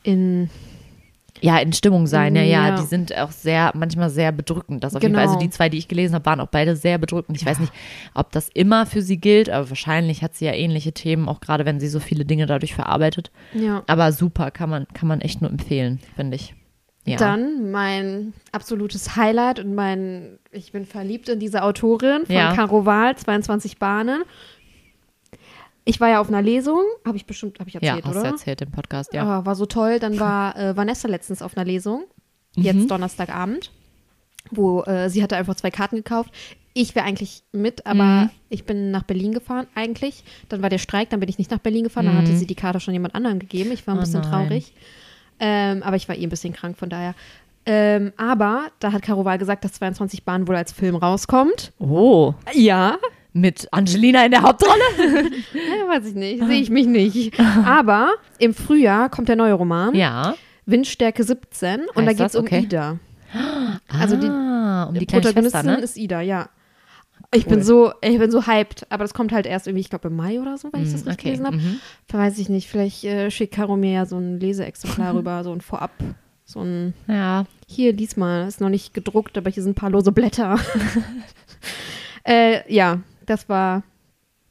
in 0.04 0.50
Ja, 1.42 1.58
in 1.58 1.74
Stimmung 1.74 2.08
sein, 2.08 2.34
ja, 2.36 2.44
ja, 2.44 2.70
Ja. 2.70 2.76
Die 2.78 2.86
sind 2.86 3.16
auch 3.18 3.32
sehr, 3.32 3.72
manchmal 3.76 4.10
sehr 4.10 4.32
bedrückend. 4.32 4.84
Das 4.86 4.96
auf 4.96 5.02
jeden 5.02 5.14
Fall. 5.16 5.24
Genau. 5.24 5.34
Also 5.34 5.46
die 5.46 5.50
zwei, 5.52 5.68
die 5.68 5.78
ich 5.78 5.90
gelesen 5.90 6.16
habe, 6.16 6.26
waren 6.26 6.40
auch 6.40 6.48
beide 6.48 6.76
sehr 6.78 6.98
bedrückend. 6.98 7.38
Ich 7.38 7.46
weiß 7.46 7.60
nicht, 7.60 7.74
ob 8.14 8.32
das 8.32 8.48
immer 8.54 8.86
für 8.86 9.02
sie 9.02 9.18
gilt, 9.18 9.50
aber 9.50 9.70
wahrscheinlich 9.70 10.22
hat 10.24 10.34
sie 10.34 10.46
ja 10.46 10.54
ähnliche 10.54 10.94
Themen, 10.94 11.28
auch 11.28 11.42
gerade 11.42 11.66
wenn 11.66 11.80
sie 11.82 11.90
so 11.90 12.00
viele 12.00 12.24
Dinge 12.24 12.46
dadurch 12.46 12.74
verarbeitet. 12.74 13.32
ja. 13.54 13.84
Aber 13.88 14.12
super, 14.14 14.50
kann 14.50 14.70
man, 14.70 14.88
kann 14.94 15.08
man 15.10 15.20
echt 15.20 15.42
nur 15.42 15.50
empfehlen, 15.52 16.00
finde 16.16 16.36
ich. 16.38 16.56
Ja. 17.06 17.18
Dann 17.18 17.70
mein 17.72 18.34
absolutes 18.52 19.16
Highlight 19.16 19.60
und 19.60 19.76
mein, 19.76 20.40
ich 20.52 20.72
bin 20.72 20.86
verliebt 20.88 21.30
in 21.30 21.40
diese 21.40 21.62
Autorin 21.64 22.26
von 22.26 22.36
Ja. 22.36 22.54
Caro 22.56 22.86
Wahl, 22.86 23.16
22 23.16 23.78
Bahnen. 23.78 24.24
Ich 25.88 26.00
war 26.02 26.10
ja 26.10 26.20
auf 26.20 26.30
einer 26.30 26.42
Lesung, 26.42 26.82
habe 27.06 27.16
ich 27.18 27.26
bestimmt, 27.28 27.60
habe 27.60 27.70
ich 27.70 27.76
ja, 27.76 27.82
erzählt, 27.82 28.06
hast 28.06 28.12
oder? 28.16 28.24
du 28.24 28.30
erzählt 28.32 28.62
im 28.62 28.72
Podcast, 28.72 29.14
ja. 29.14 29.24
Ah, 29.24 29.46
war 29.46 29.56
so 29.56 29.68
toll. 29.68 30.00
Dann 30.00 30.20
war 30.20 30.58
äh, 30.58 30.76
Vanessa 30.76 31.08
letztens 31.08 31.42
auf 31.44 31.56
einer 31.56 31.66
Lesung, 31.66 32.06
Mhm. 32.58 32.64
jetzt 32.64 32.90
Donnerstagabend, 32.90 33.70
wo 34.50 34.82
äh, 34.84 35.10
sie 35.10 35.22
hatte 35.22 35.36
einfach 35.36 35.56
zwei 35.56 35.70
Karten 35.70 35.98
gekauft. 35.98 36.32
Ich 36.74 36.96
wäre 36.96 37.06
eigentlich 37.06 37.44
mit, 37.52 37.86
aber 37.86 38.04
Mhm. 38.04 38.30
ich 38.50 38.64
bin 38.66 38.90
nach 38.92 39.04
Berlin 39.04 39.32
gefahren 39.34 39.68
eigentlich. 39.76 40.24
Dann 40.50 40.62
war 40.64 40.70
der 40.70 40.78
Streik, 40.80 41.10
dann 41.12 41.20
bin 41.20 41.30
ich 41.30 41.38
nicht 41.38 41.52
nach 41.52 41.60
Berlin 41.60 41.84
gefahren. 41.84 42.08
Dann 42.08 42.18
hatte 42.18 42.36
sie 42.36 42.48
die 42.48 42.56
Karte 42.56 42.80
schon 42.80 42.94
jemand 42.94 43.14
anderem 43.14 43.38
gegeben. 43.40 43.72
Ich 43.72 43.86
war 43.86 43.94
ein 43.94 43.98
Mhm. 43.98 44.00
Oh 44.00 44.06
bisschen 44.06 44.22
nein. 44.22 44.32
traurig. 44.48 44.74
Ähm, 45.40 45.84
aber 45.84 45.96
ich 45.96 46.08
war 46.08 46.16
eh 46.16 46.24
ein 46.24 46.30
bisschen 46.30 46.54
krank, 46.54 46.78
von 46.78 46.90
daher. 46.90 47.14
Ähm, 47.66 48.14
aber 48.18 48.68
da 48.80 48.92
hat 48.92 49.02
Caro 49.02 49.26
Wahl 49.26 49.38
gesagt, 49.38 49.64
dass 49.66 49.74
22 49.74 50.24
Bahn 50.24 50.48
wohl 50.48 50.56
als 50.56 50.72
Film 50.72 50.96
rauskommt. 50.96 51.72
Oh, 51.80 52.34
Ja, 52.54 52.98
mit 53.34 53.68
Angelina 53.72 54.24
in 54.24 54.32
der 54.32 54.44
Hauptrolle? 54.44 54.80
ja 54.98 55.88
weiß 55.88 56.06
ich 56.06 56.16
nicht, 56.16 56.44
sehe 56.44 56.62
ich 56.62 56.70
mich 56.70 56.88
nicht. 56.88 57.40
Aber 57.66 58.14
im 58.40 58.54
Frühjahr 58.54 59.10
kommt 59.10 59.28
der 59.30 59.36
neue 59.36 59.54
Roman, 59.54 59.94
ja. 59.94 60.36
Windstärke 60.66 61.24
17, 61.24 61.82
und 61.94 62.06
da 62.06 62.10
Heißt 62.12 62.18
geht 62.18 62.28
es 62.28 62.36
um 62.36 62.46
Okay. 62.46 62.62
Ida. 62.62 62.98
Also 64.00 64.16
die 64.16 64.28
ah, 64.28 64.86
um 64.86 64.94
die 64.94 65.06
Protagonistin 65.06 65.66
ne? 65.66 65.78
ist 65.80 65.98
Ida, 65.98 66.22
ja. 66.22 66.48
Ich 67.34 67.46
bin 67.48 67.62
so, 67.64 67.92
ich 68.02 68.18
bin 68.18 68.32
so 68.32 68.48
hyped, 68.48 68.86
aber 68.90 69.04
das 69.04 69.14
kommt 69.14 69.32
halt 69.34 69.46
erst 69.46 69.68
irgendwie, 69.68 69.82
ich 69.82 69.90
glaube 69.90 70.08
im 70.08 70.16
Mai 70.16 70.40
oder 70.40 70.58
so, 70.58 70.72
weil 70.72 70.84
ich 70.84 70.92
das 70.92 71.04
Mm, 71.04 71.08
nicht 71.10 71.20
okay, 71.20 71.24
gelesen 71.32 71.46
habe. 71.48 71.58
mhm. 71.58 71.80
Weiß 72.10 72.38
ich 72.38 72.48
nicht, 72.50 72.70
vielleicht 72.70 73.04
äh, 73.04 73.30
schickt 73.30 73.54
Caro 73.56 73.76
mir 73.76 73.92
ja 73.92 74.06
so 74.06 74.18
ein 74.18 74.40
Leseexemplar 74.40 75.14
rüber, 75.18 75.44
so 75.44 75.52
ein 75.52 75.60
Vorab, 75.62 75.92
so 76.46 76.62
ein, 76.62 76.94
Ja, 77.08 77.46
hier, 77.68 77.92
lies 77.94 78.16
mal, 78.16 78.48
ist 78.48 78.62
noch 78.62 78.70
nicht 78.70 78.94
gedruckt, 78.94 79.38
aber 79.38 79.50
hier 79.50 79.64
sind 79.64 79.72
ein 79.72 79.76
paar 79.76 79.90
lose 79.90 80.12
Blätter. 80.14 80.58
äh, 82.24 82.74
ja, 82.74 83.00
das 83.26 83.50
war 83.50 83.84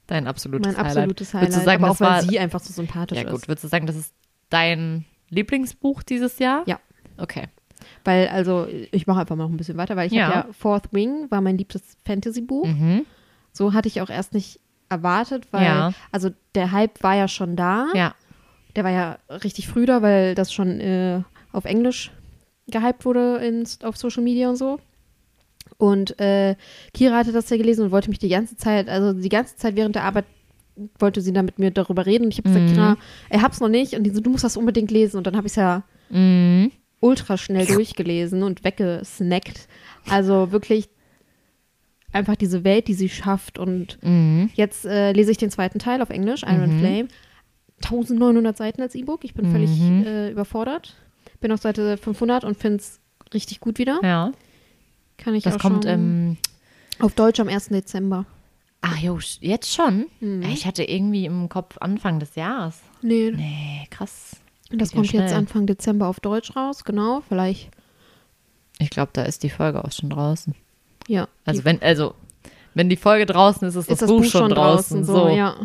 dein 0.06 0.26
absolutes 0.26 0.66
mein 0.66 0.76
Highlight. 0.76 0.88
absolutes 0.96 1.32
Highlight, 1.34 1.48
Würdest 1.48 1.60
du 1.60 1.64
sagen, 1.64 1.84
aber 1.84 1.88
das 1.92 1.96
auch 1.96 2.04
weil 2.04 2.10
war, 2.10 2.22
sie 2.22 2.38
einfach 2.38 2.60
so 2.60 2.72
sympathisch 2.72 3.18
ja 3.18 3.24
gut, 3.24 3.40
ist. 3.42 3.48
würdest 3.48 3.64
du 3.64 3.68
sagen, 3.68 3.86
das 3.86 3.96
ist 3.96 4.12
dein 4.50 5.04
Lieblingsbuch 5.30 6.02
dieses 6.02 6.38
Jahr? 6.38 6.62
Ja. 6.66 6.78
Okay. 7.16 7.48
Weil, 8.04 8.28
also, 8.28 8.66
ich 8.92 9.06
mache 9.06 9.20
einfach 9.20 9.34
mal 9.36 9.44
noch 9.44 9.50
ein 9.50 9.56
bisschen 9.56 9.78
weiter, 9.78 9.96
weil 9.96 10.06
ich 10.08 10.12
Ja. 10.12 10.26
habe 10.26 10.48
ja 10.48 10.52
Fourth 10.52 10.92
Wing, 10.92 11.30
war 11.30 11.40
mein 11.40 11.56
liebstes 11.58 11.82
Fantasy-Buch. 12.04 12.66
Mhm. 12.66 13.06
So 13.52 13.72
hatte 13.72 13.88
ich 13.88 14.00
auch 14.02 14.10
erst 14.10 14.34
nicht 14.34 14.60
erwartet, 14.90 15.46
weil, 15.52 15.64
Ja. 15.64 15.92
also 16.12 16.30
der 16.54 16.72
Hype 16.72 17.02
war 17.02 17.14
ja 17.14 17.28
schon 17.28 17.56
da. 17.56 17.86
Ja. 17.94 18.14
Der 18.76 18.84
war 18.84 18.90
ja 18.90 19.18
richtig 19.30 19.68
früh 19.68 19.86
da, 19.86 20.02
weil 20.02 20.34
das 20.34 20.52
schon 20.52 20.80
äh, 20.80 21.22
auf 21.52 21.64
Englisch 21.64 22.10
gehypt 22.66 23.04
wurde 23.04 23.36
in, 23.38 23.64
auf 23.82 23.96
Social 23.96 24.22
Media 24.22 24.48
und 24.50 24.56
so. 24.56 24.78
Und 25.78 26.18
äh, 26.20 26.56
Kira 26.92 27.16
hatte 27.16 27.32
das 27.32 27.48
ja 27.50 27.56
gelesen 27.56 27.84
und 27.86 27.90
wollte 27.90 28.08
mich 28.10 28.18
die 28.18 28.28
ganze 28.28 28.56
Zeit, 28.56 28.88
also 28.88 29.12
die 29.18 29.28
ganze 29.28 29.56
Zeit 29.56 29.76
während 29.76 29.94
der 29.94 30.04
Arbeit 30.04 30.24
wollte 30.98 31.20
sie 31.20 31.32
da 31.32 31.42
mit 31.42 31.58
mir 31.58 31.70
darüber 31.70 32.04
reden. 32.06 32.24
Und 32.24 32.32
ich 32.32 32.38
habe 32.38 32.48
gesagt, 32.50 32.66
Mhm. 32.70 32.74
Kira, 32.74 32.96
ich 33.30 33.40
hab's 33.42 33.60
noch 33.60 33.68
nicht. 33.68 33.94
Und 33.94 34.04
die 34.04 34.10
so, 34.10 34.20
du 34.20 34.30
musst 34.30 34.44
das 34.44 34.56
unbedingt 34.56 34.90
lesen. 34.90 35.16
Und 35.18 35.26
dann 35.26 35.36
habe 35.36 35.46
ich 35.46 35.52
es 35.52 35.56
ja 35.56 35.82
Mhm. 36.10 36.70
Ultra 37.00 37.36
schnell 37.36 37.66
durchgelesen 37.66 38.42
und 38.42 38.64
weggesnackt. 38.64 39.68
Also 40.08 40.52
wirklich 40.52 40.88
einfach 42.12 42.36
diese 42.36 42.64
Welt, 42.64 42.88
die 42.88 42.94
sie 42.94 43.08
schafft. 43.08 43.58
Und 43.58 43.98
Mhm. 44.02 44.50
jetzt 44.54 44.84
äh, 44.84 45.12
lese 45.12 45.30
ich 45.30 45.36
den 45.38 45.50
zweiten 45.50 45.78
Teil 45.78 46.00
auf 46.02 46.10
Englisch, 46.10 46.42
Iron 46.42 46.76
Mhm. 46.76 46.78
Flame. 46.80 47.08
1900 47.82 48.56
Seiten 48.56 48.80
als 48.82 48.94
E-Book. 48.94 49.24
Ich 49.24 49.34
bin 49.34 49.50
völlig 49.50 49.70
Mhm. 49.70 50.04
äh, 50.06 50.30
überfordert. 50.30 50.94
Bin 51.40 51.52
auf 51.52 51.60
Seite 51.60 51.96
500 51.98 52.44
und 52.44 52.56
finde 52.56 52.76
es 52.78 53.00
richtig 53.34 53.60
gut 53.60 53.78
wieder. 53.78 53.98
Ja. 54.02 54.32
Kann 55.18 55.34
ich 55.34 55.44
Das 55.44 55.56
auch 55.56 55.58
kommt 55.60 55.84
im. 55.84 56.36
auf 57.00 57.14
Deutsch 57.14 57.40
am 57.40 57.48
1. 57.48 57.68
Dezember. 57.74 58.24
Ach 58.80 58.98
jo, 58.98 59.18
jetzt 59.40 59.72
schon? 59.74 60.06
Mhm. 60.20 60.42
Ich 60.42 60.66
hatte 60.66 60.84
irgendwie 60.84 61.24
im 61.26 61.48
Kopf 61.48 61.78
Anfang 61.78 62.20
des 62.20 62.34
Jahres. 62.36 62.80
Nee, 63.02 63.32
Nee, 63.34 63.86
krass. 63.90 64.36
Das 64.80 64.92
kommt 64.92 65.12
jetzt 65.12 65.28
schnell. 65.28 65.34
Anfang 65.38 65.66
Dezember 65.66 66.06
auf 66.08 66.20
Deutsch 66.20 66.54
raus, 66.56 66.84
genau. 66.84 67.22
Vielleicht, 67.28 67.70
Ich 68.78 68.90
glaube, 68.90 69.10
da 69.12 69.22
ist 69.22 69.42
die 69.42 69.50
Folge 69.50 69.84
auch 69.84 69.92
schon 69.92 70.10
draußen. 70.10 70.54
ja. 71.08 71.28
Also 71.44 71.64
wenn, 71.64 71.80
also, 71.82 72.14
wenn 72.74 72.88
die 72.88 72.96
Folge 72.96 73.26
draußen 73.26 73.66
ist, 73.68 73.74
ist, 73.76 73.88
ist 73.90 74.02
das, 74.02 74.08
Buch, 74.10 74.24
schon 74.24 74.50
draußen. 74.50 75.04
so, 75.04 75.14
So. 75.14 75.28
ja. 75.28 75.56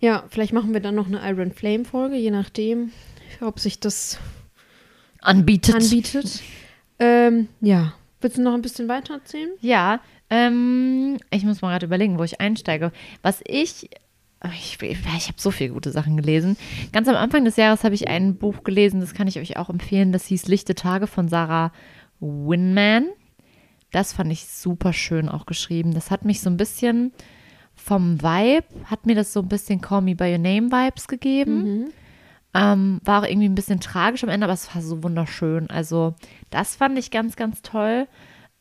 Ja, 0.00 0.24
vielleicht 0.28 0.52
machen 0.52 0.72
wir 0.74 0.80
dann 0.80 0.94
noch 0.94 1.06
eine 1.06 1.20
Iron 1.28 1.52
Flame 1.52 1.84
Folge, 1.86 2.16
je 2.16 2.30
nachdem, 2.30 2.92
ob 3.40 3.58
sich 3.58 3.80
das 3.80 4.18
Anbietet. 5.22 5.74
anbietet. 5.74 6.40
ähm, 6.98 7.48
ja. 7.60 7.94
Willst 8.20 8.36
du 8.38 8.42
noch 8.42 8.54
ein 8.54 8.62
bisschen 8.62 8.88
weiter 8.88 9.14
erzählen? 9.14 9.50
Ja, 9.60 10.00
ähm, 10.30 11.18
ich 11.30 11.44
muss 11.44 11.62
mal 11.62 11.70
gerade 11.70 11.86
überlegen, 11.86 12.18
wo 12.18 12.24
ich 12.24 12.40
einsteige. 12.40 12.92
Was 13.22 13.40
ich, 13.46 13.88
ich, 14.52 14.80
ich 14.82 15.06
habe 15.06 15.34
so 15.36 15.50
viele 15.50 15.72
gute 15.72 15.90
Sachen 15.90 16.16
gelesen. 16.16 16.56
Ganz 16.92 17.08
am 17.08 17.16
Anfang 17.16 17.44
des 17.44 17.56
Jahres 17.56 17.84
habe 17.84 17.94
ich 17.94 18.08
ein 18.08 18.36
Buch 18.36 18.64
gelesen, 18.64 19.00
das 19.00 19.14
kann 19.14 19.28
ich 19.28 19.38
euch 19.38 19.56
auch 19.56 19.70
empfehlen. 19.70 20.12
Das 20.12 20.26
hieß 20.26 20.46
Lichte 20.46 20.74
Tage 20.74 21.06
von 21.06 21.28
Sarah 21.28 21.72
Winman. 22.20 23.06
Das 23.92 24.12
fand 24.12 24.30
ich 24.30 24.46
super 24.46 24.92
schön 24.92 25.28
auch 25.28 25.46
geschrieben. 25.46 25.94
Das 25.94 26.10
hat 26.10 26.24
mich 26.24 26.40
so 26.40 26.50
ein 26.50 26.56
bisschen 26.56 27.12
vom 27.74 28.22
Vibe, 28.22 28.66
hat 28.84 29.06
mir 29.06 29.14
das 29.14 29.32
so 29.32 29.40
ein 29.40 29.48
bisschen 29.48 29.80
Call 29.80 30.02
Me 30.02 30.14
By 30.14 30.32
Your 30.32 30.38
Name 30.38 30.70
Vibes 30.70 31.08
gegeben. 31.08 31.64
Ähm, 32.54 33.00
war 33.04 33.22
auch 33.22 33.26
irgendwie 33.26 33.48
ein 33.48 33.54
bisschen 33.54 33.80
tragisch 33.80 34.22
am 34.24 34.30
Ende, 34.30 34.44
aber 34.44 34.54
es 34.54 34.74
war 34.74 34.82
so 34.82 35.02
wunderschön. 35.02 35.68
Also, 35.70 36.14
das 36.50 36.74
fand 36.76 36.98
ich 36.98 37.10
ganz, 37.10 37.36
ganz 37.36 37.62
toll. 37.62 38.06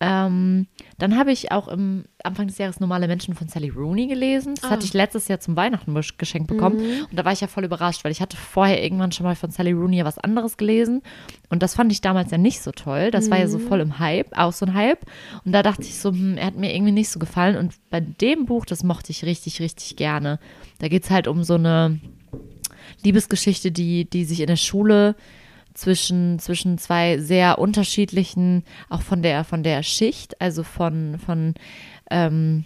Ähm, 0.01 0.67
dann 0.97 1.17
habe 1.17 1.31
ich 1.31 1.53
auch 1.53 1.69
im 1.69 2.03
Anfang 2.21 2.47
des 2.47 2.57
Jahres 2.57 2.81
Normale 2.81 3.07
Menschen 3.07 3.33
von 3.33 3.47
Sally 3.47 3.69
Rooney 3.69 4.07
gelesen. 4.07 4.55
Das 4.55 4.65
Ah. 4.65 4.69
hatte 4.71 4.85
ich 4.85 4.93
letztes 4.93 5.29
Jahr 5.29 5.39
zum 5.39 5.55
Weihnachten 5.55 5.95
geschenkt 6.17 6.47
bekommen. 6.49 6.79
Und 7.09 7.17
da 7.17 7.23
war 7.23 7.31
ich 7.31 7.39
ja 7.39 7.47
voll 7.47 7.63
überrascht, 7.63 8.03
weil 8.03 8.11
ich 8.11 8.19
hatte 8.19 8.35
vorher 8.35 8.83
irgendwann 8.83 9.13
schon 9.13 9.25
mal 9.25 9.35
von 9.37 9.51
Sally 9.51 9.71
Rooney 9.71 9.97
ja 9.97 10.03
was 10.05 10.17
anderes 10.17 10.57
gelesen. 10.57 11.01
Und 11.49 11.63
das 11.63 11.75
fand 11.75 11.93
ich 11.93 12.01
damals 12.01 12.29
ja 12.31 12.37
nicht 12.37 12.61
so 12.61 12.71
toll. 12.71 13.09
Das 13.09 13.31
war 13.31 13.39
ja 13.39 13.47
so 13.47 13.57
voll 13.57 13.79
im 13.79 13.97
Hype, 13.99 14.37
auch 14.37 14.51
so 14.51 14.65
ein 14.65 14.73
Hype. 14.73 14.99
Und 15.45 15.53
da 15.53 15.63
dachte 15.63 15.83
ich 15.83 15.97
so, 15.97 16.11
hm, 16.11 16.37
er 16.37 16.47
hat 16.47 16.55
mir 16.57 16.75
irgendwie 16.75 16.91
nicht 16.91 17.09
so 17.09 17.17
gefallen. 17.19 17.55
Und 17.55 17.73
bei 17.89 18.01
dem 18.01 18.45
Buch, 18.45 18.65
das 18.65 18.83
mochte 18.83 19.11
ich 19.11 19.23
richtig, 19.23 19.61
richtig 19.61 19.95
gerne. 19.95 20.39
Da 20.79 20.89
geht 20.89 21.05
es 21.05 21.09
halt 21.09 21.27
um 21.29 21.43
so 21.45 21.53
eine 21.53 22.01
Liebesgeschichte, 23.03 23.71
die, 23.71 24.09
die 24.09 24.25
sich 24.25 24.41
in 24.41 24.47
der 24.47 24.55
Schule 24.55 25.15
zwischen, 25.75 26.39
zwischen 26.39 26.77
zwei 26.77 27.20
sehr 27.20 27.60
unterschiedlichen, 27.60 28.63
auch 28.89 29.01
von 29.01 29.22
der, 29.22 29.44
von 29.44 29.62
der 29.62 29.84
Schicht, 29.84 30.41
also 30.41 30.63
von, 30.63 31.20
von 31.20 31.53
ähm, 32.10 32.65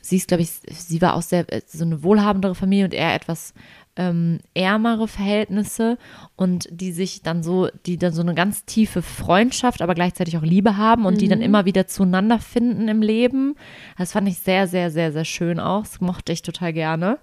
sie 0.00 0.16
ist, 0.16 0.28
glaube 0.28 0.42
ich, 0.42 0.50
sie 0.50 1.00
war 1.00 1.14
aus 1.14 1.30
sehr, 1.30 1.46
so 1.66 1.84
eine 1.84 2.02
wohlhabendere 2.02 2.54
Familie 2.54 2.84
und 2.84 2.94
er 2.94 3.14
etwas 3.14 3.54
ähm, 3.96 4.40
ärmere 4.54 5.06
Verhältnisse 5.06 5.98
und 6.36 6.68
die 6.70 6.92
sich 6.92 7.22
dann 7.22 7.42
so, 7.42 7.68
die 7.86 7.96
dann 7.96 8.12
so 8.12 8.22
eine 8.22 8.34
ganz 8.34 8.64
tiefe 8.64 9.02
Freundschaft, 9.02 9.82
aber 9.82 9.94
gleichzeitig 9.94 10.36
auch 10.36 10.42
Liebe 10.42 10.76
haben 10.76 11.06
und 11.06 11.20
die 11.20 11.28
dann 11.28 11.40
immer 11.40 11.64
wieder 11.64 11.86
zueinander 11.86 12.40
finden 12.40 12.88
im 12.88 13.02
Leben. 13.02 13.54
Das 13.96 14.12
fand 14.12 14.28
ich 14.28 14.38
sehr, 14.40 14.66
sehr, 14.66 14.90
sehr, 14.90 15.12
sehr 15.12 15.24
schön 15.24 15.60
auch. 15.60 15.82
Das 15.82 16.00
mochte 16.00 16.32
ich 16.32 16.42
total 16.42 16.72
gerne. 16.72 17.18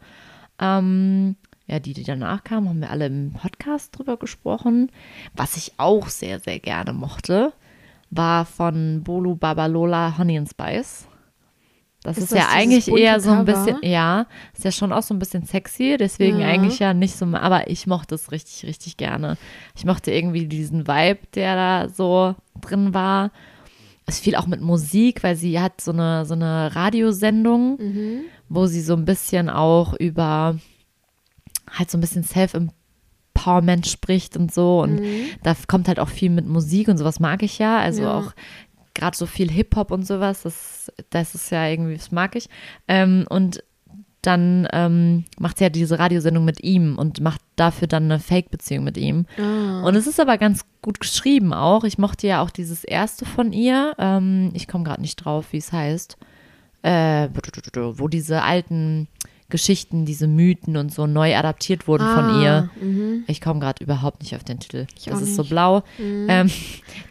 Ähm, 0.60 1.36
ja, 1.72 1.80
die, 1.80 1.94
die 1.94 2.04
danach 2.04 2.44
kamen, 2.44 2.68
haben 2.70 2.82
wir 2.82 2.90
alle 2.92 3.06
im 3.08 3.32
Podcast 3.34 3.98
drüber 3.98 4.18
gesprochen. 4.18 4.92
Was 5.36 5.56
ich 5.58 5.72
auch 5.78 6.10
sehr, 6.10 6.40
sehr 6.40 6.60
gerne 6.60 6.92
mochte, 6.94 7.54
war 8.10 8.46
von 8.46 9.02
Bolu 9.04 9.36
Babalola 9.36 10.18
Honey 10.18 10.38
and 10.38 10.50
Spice. 10.50 11.08
Das 12.04 12.18
ist, 12.18 12.24
Ist 12.26 12.32
das 12.34 12.40
ja 12.40 12.48
eigentlich 12.52 12.88
eher 12.88 13.20
so 13.20 13.30
ein 13.30 13.46
bisschen, 13.46 13.78
ja, 13.84 14.26
ist 14.56 14.66
ja 14.66 14.72
schon 14.72 14.92
auch 14.92 15.04
so 15.04 15.14
ein 15.14 15.20
bisschen 15.20 15.46
sexy, 15.46 15.98
deswegen 16.00 16.40
Ja. 16.40 16.48
eigentlich 16.48 16.80
ja 16.80 16.94
nicht 16.96 17.16
so, 17.16 17.26
aber 17.28 17.70
ich 17.70 17.86
mochte 17.86 18.16
es 18.16 18.32
richtig, 18.32 18.68
richtig 18.68 18.98
gerne. 18.98 19.38
Ich 19.78 19.86
mochte 19.86 20.12
irgendwie 20.12 20.48
diesen 20.48 20.88
Vibe, 20.88 21.20
der 21.36 21.56
da 21.56 21.90
so 21.90 22.34
drin 22.60 22.94
war. 22.96 23.30
Es 24.08 24.20
fiel 24.20 24.36
auch 24.36 24.48
mit 24.48 24.62
Musik, 24.62 25.22
weil 25.24 25.36
sie 25.36 25.60
hat 25.60 25.80
so 25.80 25.92
eine, 25.92 26.26
so 26.26 26.34
eine 26.34 26.76
Radiosendung, 26.76 27.78
Mhm. 27.78 28.22
wo 28.50 28.66
sie 28.66 28.82
so 28.82 28.96
ein 28.96 29.06
bisschen 29.06 29.48
auch 29.50 29.94
über 29.94 30.58
halt 31.72 31.90
so 31.92 31.98
ein 31.98 32.02
bisschen 32.02 32.24
Self-Empowerment 32.24 33.88
spricht 33.88 34.38
und 34.38 34.54
so. 34.54 34.82
Und 34.82 34.96
Mhm. 34.96 35.26
da 35.44 35.56
kommt 35.68 35.88
halt 35.88 36.00
auch 36.00 36.10
viel 36.10 36.30
mit 36.30 36.48
Musik 36.48 36.88
und 36.88 36.98
sowas 36.98 37.20
mag 37.20 37.44
ich 37.44 37.60
ja. 37.60 37.80
Also 37.80 38.04
Ja. 38.04 38.20
auch 38.20 38.34
gerade 38.94 39.16
so 39.16 39.26
viel 39.26 39.50
Hip-Hop 39.50 39.92
und 39.92 40.06
sowas, 40.06 40.44
das, 40.44 40.92
das 41.10 41.34
ist 41.36 41.50
ja 41.50 41.66
irgendwie, 41.68 41.96
das 41.96 42.12
mag 42.12 42.36
ich. 42.36 42.50
Ähm, 42.88 43.26
und 43.30 43.64
dann 44.22 44.68
ähm, 44.72 45.26
macht 45.40 45.58
sie 45.58 45.64
ja 45.64 45.70
diese 45.72 45.98
Radiosendung 45.98 46.46
mit 46.46 46.62
ihm 46.64 47.00
und 47.00 47.22
macht 47.22 47.42
dafür 47.56 47.88
dann 47.88 48.04
eine 48.04 48.20
Fake-Beziehung 48.20 48.84
mit 48.84 48.96
ihm. 48.98 49.26
Ah. 49.40 49.82
Und 49.82 49.96
es 49.96 50.06
ist 50.06 50.20
aber 50.20 50.38
ganz 50.38 50.64
gut 50.84 51.00
geschrieben 51.00 51.54
auch. 51.54 51.84
Ich 51.86 51.98
mochte 51.98 52.28
ja 52.28 52.44
auch 52.44 52.52
dieses 52.52 52.84
erste 52.84 53.26
von 53.26 53.52
ihr. 53.52 53.96
Ähm, 53.98 54.52
ich 54.54 54.68
komme 54.68 54.84
gerade 54.84 55.02
nicht 55.02 55.16
drauf, 55.16 55.48
wie 55.54 55.58
es 55.58 55.72
heißt. 55.72 56.18
Äh, 56.84 57.30
wo 57.74 58.08
diese 58.08 58.44
alten 58.44 59.08
Geschichten, 59.52 60.06
diese 60.06 60.26
Mythen 60.28 60.78
und 60.78 60.92
so 60.92 61.06
neu 61.06 61.36
adaptiert 61.36 61.88
wurden 61.88 62.08
von 62.08 62.42
ihr. 62.42 62.70
Mhm. 62.82 63.24
Ich 63.28 63.40
komme 63.42 63.60
gerade 63.60 63.84
überhaupt 63.84 64.22
nicht 64.22 64.36
auf 64.36 64.44
den 64.44 64.60
Titel. 64.60 64.88
Ich 64.98 65.06
das 65.06 65.22
ist 65.22 65.36
so 65.36 65.44
nicht. 65.44 65.52
blau. 65.52 65.84
Mhm. 66.00 66.26
Ähm, 66.28 66.52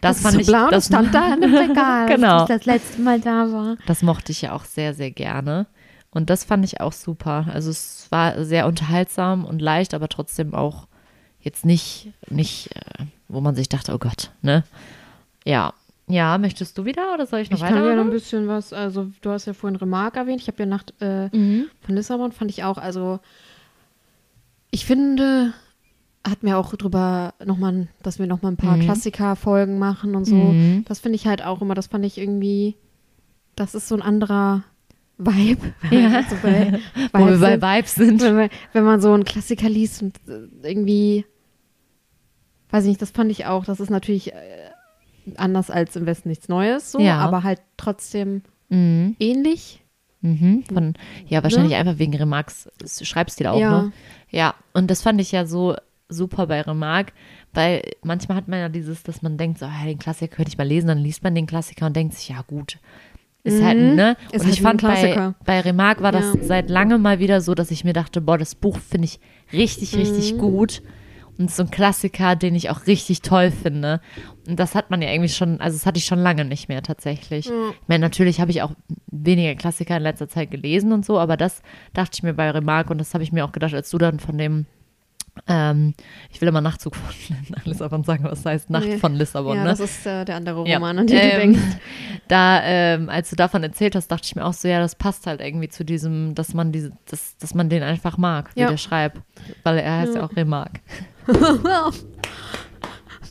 das, 0.01 0.17
ist 0.17 0.23
fand 0.23 0.33
so 0.33 0.39
ich. 0.41 0.47
blau, 0.47 0.69
das, 0.69 0.71
das 0.71 0.85
stand 0.87 1.15
da 1.15 1.33
in 1.33 1.41
dem 1.41 1.55
Regal, 1.55 2.07
Genau. 2.13 2.39
als 2.39 2.49
ich 2.49 2.55
das 2.57 2.65
letzte 2.65 3.01
Mal 3.01 3.21
da 3.21 3.51
war. 3.51 3.77
das 3.87 4.01
mochte 4.01 4.33
ich 4.33 4.41
ja 4.41 4.51
auch 4.53 4.65
sehr, 4.65 4.93
sehr 4.93 5.11
gerne. 5.11 5.67
Und 6.09 6.29
das 6.29 6.43
fand 6.43 6.65
ich 6.65 6.81
auch 6.81 6.91
super. 6.91 7.47
Also 7.53 7.69
es 7.69 8.07
war 8.09 8.43
sehr 8.43 8.67
unterhaltsam 8.67 9.45
und 9.45 9.61
leicht, 9.61 9.93
aber 9.93 10.09
trotzdem 10.09 10.53
auch 10.53 10.87
jetzt 11.39 11.65
nicht, 11.65 12.11
nicht, 12.29 12.75
äh, 12.75 13.05
wo 13.29 13.39
man 13.39 13.55
sich 13.55 13.69
dachte, 13.69 13.93
oh 13.93 13.97
Gott, 13.97 14.31
ne? 14.41 14.63
Ja. 15.45 15.73
Ja, 16.07 16.37
möchtest 16.37 16.77
du 16.77 16.83
wieder 16.85 17.13
oder 17.13 17.25
soll 17.25 17.39
ich 17.39 17.49
noch 17.51 17.57
Ich 17.59 17.63
kann 17.63 17.75
ja 17.85 17.95
noch 17.95 18.03
ein 18.03 18.09
bisschen 18.09 18.47
was, 18.47 18.73
also 18.73 19.11
du 19.21 19.29
hast 19.29 19.45
ja 19.45 19.53
vorhin 19.53 19.77
Remarque 19.77 20.17
erwähnt, 20.17 20.41
ich 20.41 20.47
habe 20.47 20.59
ja 20.59 20.65
Nacht 20.65 20.93
äh, 20.99 21.29
Mhm. 21.35 21.67
von 21.81 21.95
Lissabon, 21.95 22.31
fand 22.31 22.51
ich 22.51 22.63
auch, 22.63 22.77
also 22.77 23.19
ich 24.71 24.85
finde, 24.85 25.53
hatten 26.27 26.45
wir 26.47 26.57
auch 26.57 26.73
drüber 26.75 27.33
nochmal, 27.45 27.87
dass 28.03 28.19
wir 28.19 28.27
nochmal 28.27 28.51
ein 28.53 28.57
paar 28.57 28.77
Mhm. 28.77 28.81
Klassiker-Folgen 28.81 29.79
machen 29.79 30.15
und 30.15 30.25
so. 30.25 30.35
Mhm. 30.53 30.85
Das 30.87 30.99
finde 30.99 31.15
ich 31.15 31.27
halt 31.27 31.43
auch 31.45 31.61
immer, 31.61 31.75
das 31.75 31.87
fand 31.87 32.05
ich 32.05 32.17
irgendwie, 32.17 32.75
das 33.55 33.75
ist 33.75 33.87
so 33.87 33.95
ein 33.95 34.01
anderer 34.01 34.63
Vibe. 35.17 35.73
Ja. 35.91 36.23
so 36.23 36.35
bei 36.41 36.79
Wo 37.13 37.25
wir 37.27 37.37
bei 37.37 37.51
sind. 37.51 37.61
Vibes 37.63 37.95
sind. 37.95 38.21
wenn, 38.21 38.35
man, 38.35 38.49
wenn 38.73 38.83
man 38.83 39.01
so 39.01 39.13
einen 39.13 39.23
Klassiker 39.23 39.69
liest 39.69 40.01
und 40.01 40.17
äh, 40.27 40.47
irgendwie, 40.67 41.25
weiß 42.71 42.83
ich 42.85 42.89
nicht, 42.89 43.01
das 43.01 43.11
fand 43.11 43.31
ich 43.31 43.45
auch, 43.45 43.65
das 43.65 43.79
ist 43.79 43.89
natürlich 43.89 44.33
äh, 44.33 44.70
anders 45.37 45.69
als 45.69 45.95
im 45.95 46.05
Westen 46.05 46.29
nichts 46.29 46.49
Neues, 46.49 46.91
so, 46.91 46.99
Ja. 46.99 47.17
aber 47.19 47.43
halt 47.43 47.61
trotzdem 47.77 48.41
Mhm. 48.69 49.15
ähnlich. 49.19 49.83
Mhm. 50.21 50.63
Von, 50.71 50.93
ja, 51.27 51.41
wahrscheinlich 51.43 51.75
einfach 51.75 51.97
wegen 51.97 52.15
Remarques 52.15 52.69
Schreibstil 53.01 53.47
auch, 53.47 53.55
Ne? 53.55 53.61
Ja. 53.61 53.81
ne? 53.81 53.91
Ja, 54.29 54.53
und 54.73 54.89
das 54.91 55.01
fand 55.01 55.19
ich 55.19 55.31
ja 55.31 55.45
so 55.45 55.75
super 56.09 56.45
bei 56.47 56.61
Remarque, 56.61 57.11
weil 57.53 57.81
manchmal 58.03 58.37
hat 58.37 58.47
man 58.47 58.59
ja 58.59 58.69
dieses, 58.69 59.01
dass 59.03 59.21
man 59.21 59.37
denkt, 59.37 59.59
so, 59.59 59.65
ja, 59.65 59.85
den 59.85 59.97
Klassiker 59.97 60.35
könnte 60.35 60.49
ich 60.49 60.57
mal 60.57 60.67
lesen, 60.67 60.87
dann 60.87 60.97
liest 60.99 61.23
man 61.23 61.33
den 61.35 61.47
Klassiker 61.47 61.85
und 61.87 61.95
denkt 61.95 62.13
sich, 62.13 62.29
ja 62.29 62.41
gut, 62.45 62.77
ist 63.43 63.61
Mhm. 63.61 63.65
halt, 63.65 63.77
ne? 63.79 64.17
Ist 64.31 64.41
und 64.41 64.45
halt 64.47 64.53
ich 64.53 64.59
ein 64.59 64.79
fand 64.79 64.81
bei, 64.83 65.33
bei 65.45 65.59
Remarque 65.61 66.03
war 66.03 66.11
das 66.11 66.33
Ja. 66.35 66.43
seit 66.43 66.69
langem 66.69 67.01
mal 67.01 67.17
wieder 67.19 67.41
so, 67.41 67.55
dass 67.55 67.71
ich 67.71 67.83
mir 67.83 67.93
dachte, 67.93 68.21
boah, 68.21 68.37
das 68.37 68.53
Buch 68.55 68.77
finde 68.77 69.05
ich 69.05 69.19
richtig, 69.53 69.95
richtig 69.95 70.35
Mhm. 70.35 70.37
gut. 70.37 70.81
Und 71.39 71.49
so 71.49 71.63
ein 71.63 71.71
Klassiker, 71.71 72.35
den 72.35 72.53
ich 72.53 72.69
auch 72.69 72.85
richtig 72.85 73.21
toll 73.23 73.49
finde. 73.49 74.01
Und 74.51 74.59
das 74.59 74.75
hat 74.75 74.91
man 74.91 75.01
ja 75.01 75.09
irgendwie 75.09 75.29
schon, 75.29 75.59
also 75.61 75.77
das 75.77 75.85
hatte 75.85 75.97
ich 75.97 76.05
schon 76.05 76.19
lange 76.19 76.43
nicht 76.45 76.67
mehr 76.67 76.83
tatsächlich. 76.83 77.45
Ja. 77.45 77.69
Ich 77.71 77.87
meine, 77.87 78.01
natürlich 78.01 78.39
habe 78.41 78.51
ich 78.51 78.61
auch 78.61 78.71
weniger 79.09 79.55
Klassiker 79.55 79.95
in 79.97 80.03
letzter 80.03 80.27
Zeit 80.27 80.51
gelesen 80.51 80.91
und 80.91 81.05
so, 81.05 81.17
aber 81.19 81.37
das 81.37 81.61
dachte 81.93 82.11
ich 82.15 82.23
mir 82.23 82.33
bei 82.33 82.51
Remarque 82.51 82.91
und 82.91 82.97
das 82.97 83.13
habe 83.13 83.23
ich 83.23 83.31
mir 83.31 83.45
auch 83.45 83.53
gedacht, 83.53 83.73
als 83.73 83.89
du 83.89 83.97
dann 83.97 84.19
von 84.19 84.37
dem, 84.37 84.65
ähm, 85.47 85.93
ich 86.31 86.41
will 86.41 86.49
immer 86.49 86.59
Nachtzug 86.59 86.97
von 86.97 87.13
Lissabon 87.63 88.03
sagen, 88.03 88.25
was 88.25 88.45
heißt 88.45 88.69
Nacht 88.69 88.85
Nee. 88.87 88.97
von 88.97 89.15
Lissabon, 89.15 89.55
ja, 89.55 89.63
ne? 89.63 89.69
das 89.69 89.79
ist 89.79 90.05
äh, 90.05 90.25
der 90.25 90.35
andere 90.35 90.67
Ja. 90.67 90.75
Roman, 90.79 90.99
an 90.99 91.07
den 91.07 91.15
du 91.15 91.23
Ähm, 91.23 91.39
denkst. 91.53 91.61
Da, 92.27 92.61
ähm, 92.63 93.07
als 93.07 93.29
du 93.29 93.37
davon 93.37 93.63
erzählt 93.63 93.95
hast, 93.95 94.09
dachte 94.09 94.25
ich 94.25 94.35
mir 94.35 94.43
auch 94.45 94.51
so, 94.53 94.67
ja, 94.67 94.79
das 94.79 94.95
passt 94.95 95.27
halt 95.27 95.39
irgendwie 95.39 95.69
zu 95.69 95.85
diesem, 95.85 96.35
dass 96.35 96.53
man 96.53 96.73
diese, 96.73 96.91
dass, 97.09 97.37
dass 97.37 97.53
man 97.53 97.69
den 97.69 97.83
einfach 97.83 98.17
mag, 98.17 98.49
wie 98.55 98.61
Ja. 98.61 98.67
der 98.69 98.75
schreibt. 98.77 99.21
Weil 99.63 99.77
er 99.79 99.99
heißt 99.99 100.15
ja, 100.15 100.19
Ja. 100.19 100.25
auch 100.27 100.35
Remarque. 100.35 100.81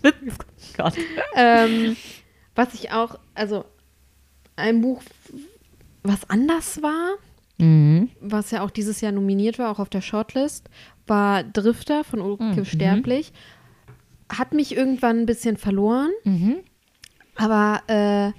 Gott. 0.76 0.94
ähm, 1.34 1.96
was 2.54 2.74
ich 2.74 2.90
auch, 2.92 3.18
also 3.34 3.64
ein 4.56 4.80
Buch, 4.80 5.02
was 6.02 6.28
anders 6.28 6.82
war, 6.82 7.14
Mhm. 7.58 8.08
was 8.20 8.50
ja 8.52 8.62
auch 8.62 8.70
dieses 8.70 9.00
Jahr 9.02 9.12
nominiert 9.12 9.58
war, 9.58 9.70
auch 9.70 9.78
auf 9.80 9.90
der 9.90 10.00
Shortlist, 10.00 10.68
war 11.06 11.42
Drifter 11.44 12.04
von 12.04 12.20
Ulrike 12.20 12.60
Mhm. 12.60 12.64
Sterblich. 12.64 13.32
Hat 14.32 14.54
mich 14.54 14.74
irgendwann 14.74 15.18
ein 15.20 15.26
bisschen 15.26 15.56
verloren, 15.58 16.10
Mhm. 16.24 16.56
aber 17.34 17.82
äh, 17.88 18.32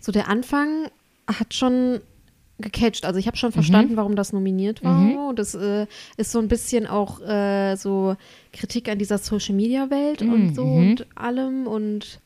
so 0.00 0.10
der 0.12 0.28
Anfang 0.28 0.88
hat 1.28 1.54
schon 1.54 2.00
gecatcht. 2.58 3.04
Also 3.04 3.18
ich 3.18 3.26
habe 3.26 3.36
schon 3.36 3.52
verstanden, 3.52 3.96
warum 3.96 4.16
das 4.16 4.32
nominiert 4.32 4.82
war. 4.82 4.94
Mhm. 4.98 5.16
Und 5.16 5.38
das 5.38 5.54
äh, 5.54 5.86
ist 6.16 6.32
so 6.32 6.38
ein 6.38 6.48
bisschen 6.48 6.86
auch 6.86 7.20
äh, 7.20 7.76
so 7.76 8.16
Kritik 8.52 8.88
an 8.88 8.98
dieser 8.98 9.18
Social-Media-Welt 9.18 10.22
und 10.22 10.54
so 10.54 10.64
Mhm. 10.66 10.90
und 10.90 11.06
allem. 11.16 11.66
Und 11.66 12.20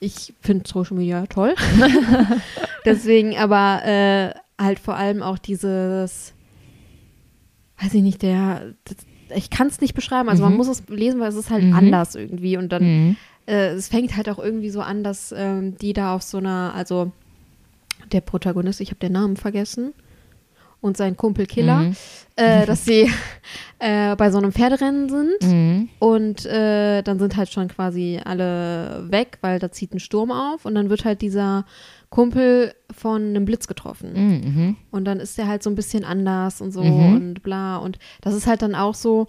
ich 0.00 0.34
finde 0.40 0.68
Social 0.68 0.96
Media 0.96 1.26
toll. 1.26 1.54
Deswegen 2.84 3.36
aber 3.36 3.84
äh, 3.84 4.34
halt 4.60 4.78
vor 4.78 4.96
allem 4.96 5.22
auch 5.22 5.38
dieses, 5.38 6.34
weiß 7.80 7.94
ich 7.94 8.02
nicht, 8.02 8.22
der, 8.22 8.74
das, 8.84 8.96
ich 9.36 9.50
kann 9.50 9.68
es 9.68 9.80
nicht 9.80 9.94
beschreiben. 9.94 10.28
Also 10.28 10.42
man 10.42 10.52
Mhm. 10.52 10.58
muss 10.58 10.68
es 10.68 10.82
lesen, 10.88 11.20
weil 11.20 11.28
es 11.28 11.36
ist 11.36 11.50
halt 11.50 11.64
Mhm. 11.64 11.74
anders 11.74 12.14
irgendwie. 12.14 12.56
Und 12.56 12.70
dann 12.70 12.82
Mhm. 13.08 13.16
äh, 13.46 13.68
es 13.70 13.88
fängt 13.88 14.16
halt 14.16 14.28
auch 14.28 14.38
irgendwie 14.38 14.70
so 14.70 14.80
an, 14.80 15.04
dass 15.04 15.32
ähm, 15.36 15.76
die 15.78 15.92
da 15.92 16.14
auf 16.14 16.22
so 16.22 16.38
einer, 16.38 16.72
also 16.74 17.12
der 18.12 18.20
Protagonist, 18.20 18.80
ich 18.80 18.88
habe 18.90 19.00
den 19.00 19.12
Namen 19.12 19.36
vergessen, 19.36 19.92
und 20.80 20.96
sein 20.96 21.16
Kumpel 21.16 21.46
Killer, 21.46 21.78
Mhm. 21.82 21.96
äh, 22.34 22.66
dass 22.66 22.84
sie 22.84 23.08
äh, 23.78 24.16
bei 24.16 24.32
so 24.32 24.38
einem 24.38 24.50
Pferderennen 24.50 25.08
sind 25.08 25.40
Mhm. 25.42 25.88
und 26.00 26.44
äh, 26.44 27.02
dann 27.02 27.20
sind 27.20 27.36
halt 27.36 27.50
schon 27.52 27.68
quasi 27.68 28.20
alle 28.24 29.04
weg, 29.08 29.38
weil 29.42 29.60
da 29.60 29.70
zieht 29.70 29.94
ein 29.94 30.00
Sturm 30.00 30.32
auf 30.32 30.64
und 30.64 30.74
dann 30.74 30.90
wird 30.90 31.04
halt 31.04 31.22
dieser 31.22 31.64
Kumpel 32.10 32.74
von 32.90 33.22
einem 33.22 33.44
Blitz 33.44 33.68
getroffen. 33.68 34.12
Mhm. 34.14 34.76
Und 34.90 35.04
dann 35.04 35.20
ist 35.20 35.38
der 35.38 35.46
halt 35.46 35.62
so 35.62 35.70
ein 35.70 35.76
bisschen 35.76 36.04
anders 36.04 36.60
und 36.60 36.72
so 36.72 36.82
Mhm. 36.82 37.14
und 37.14 37.42
bla. 37.44 37.76
Und 37.76 38.00
das 38.20 38.34
ist 38.34 38.48
halt 38.48 38.60
dann 38.62 38.74
auch 38.74 38.94
so. 38.96 39.28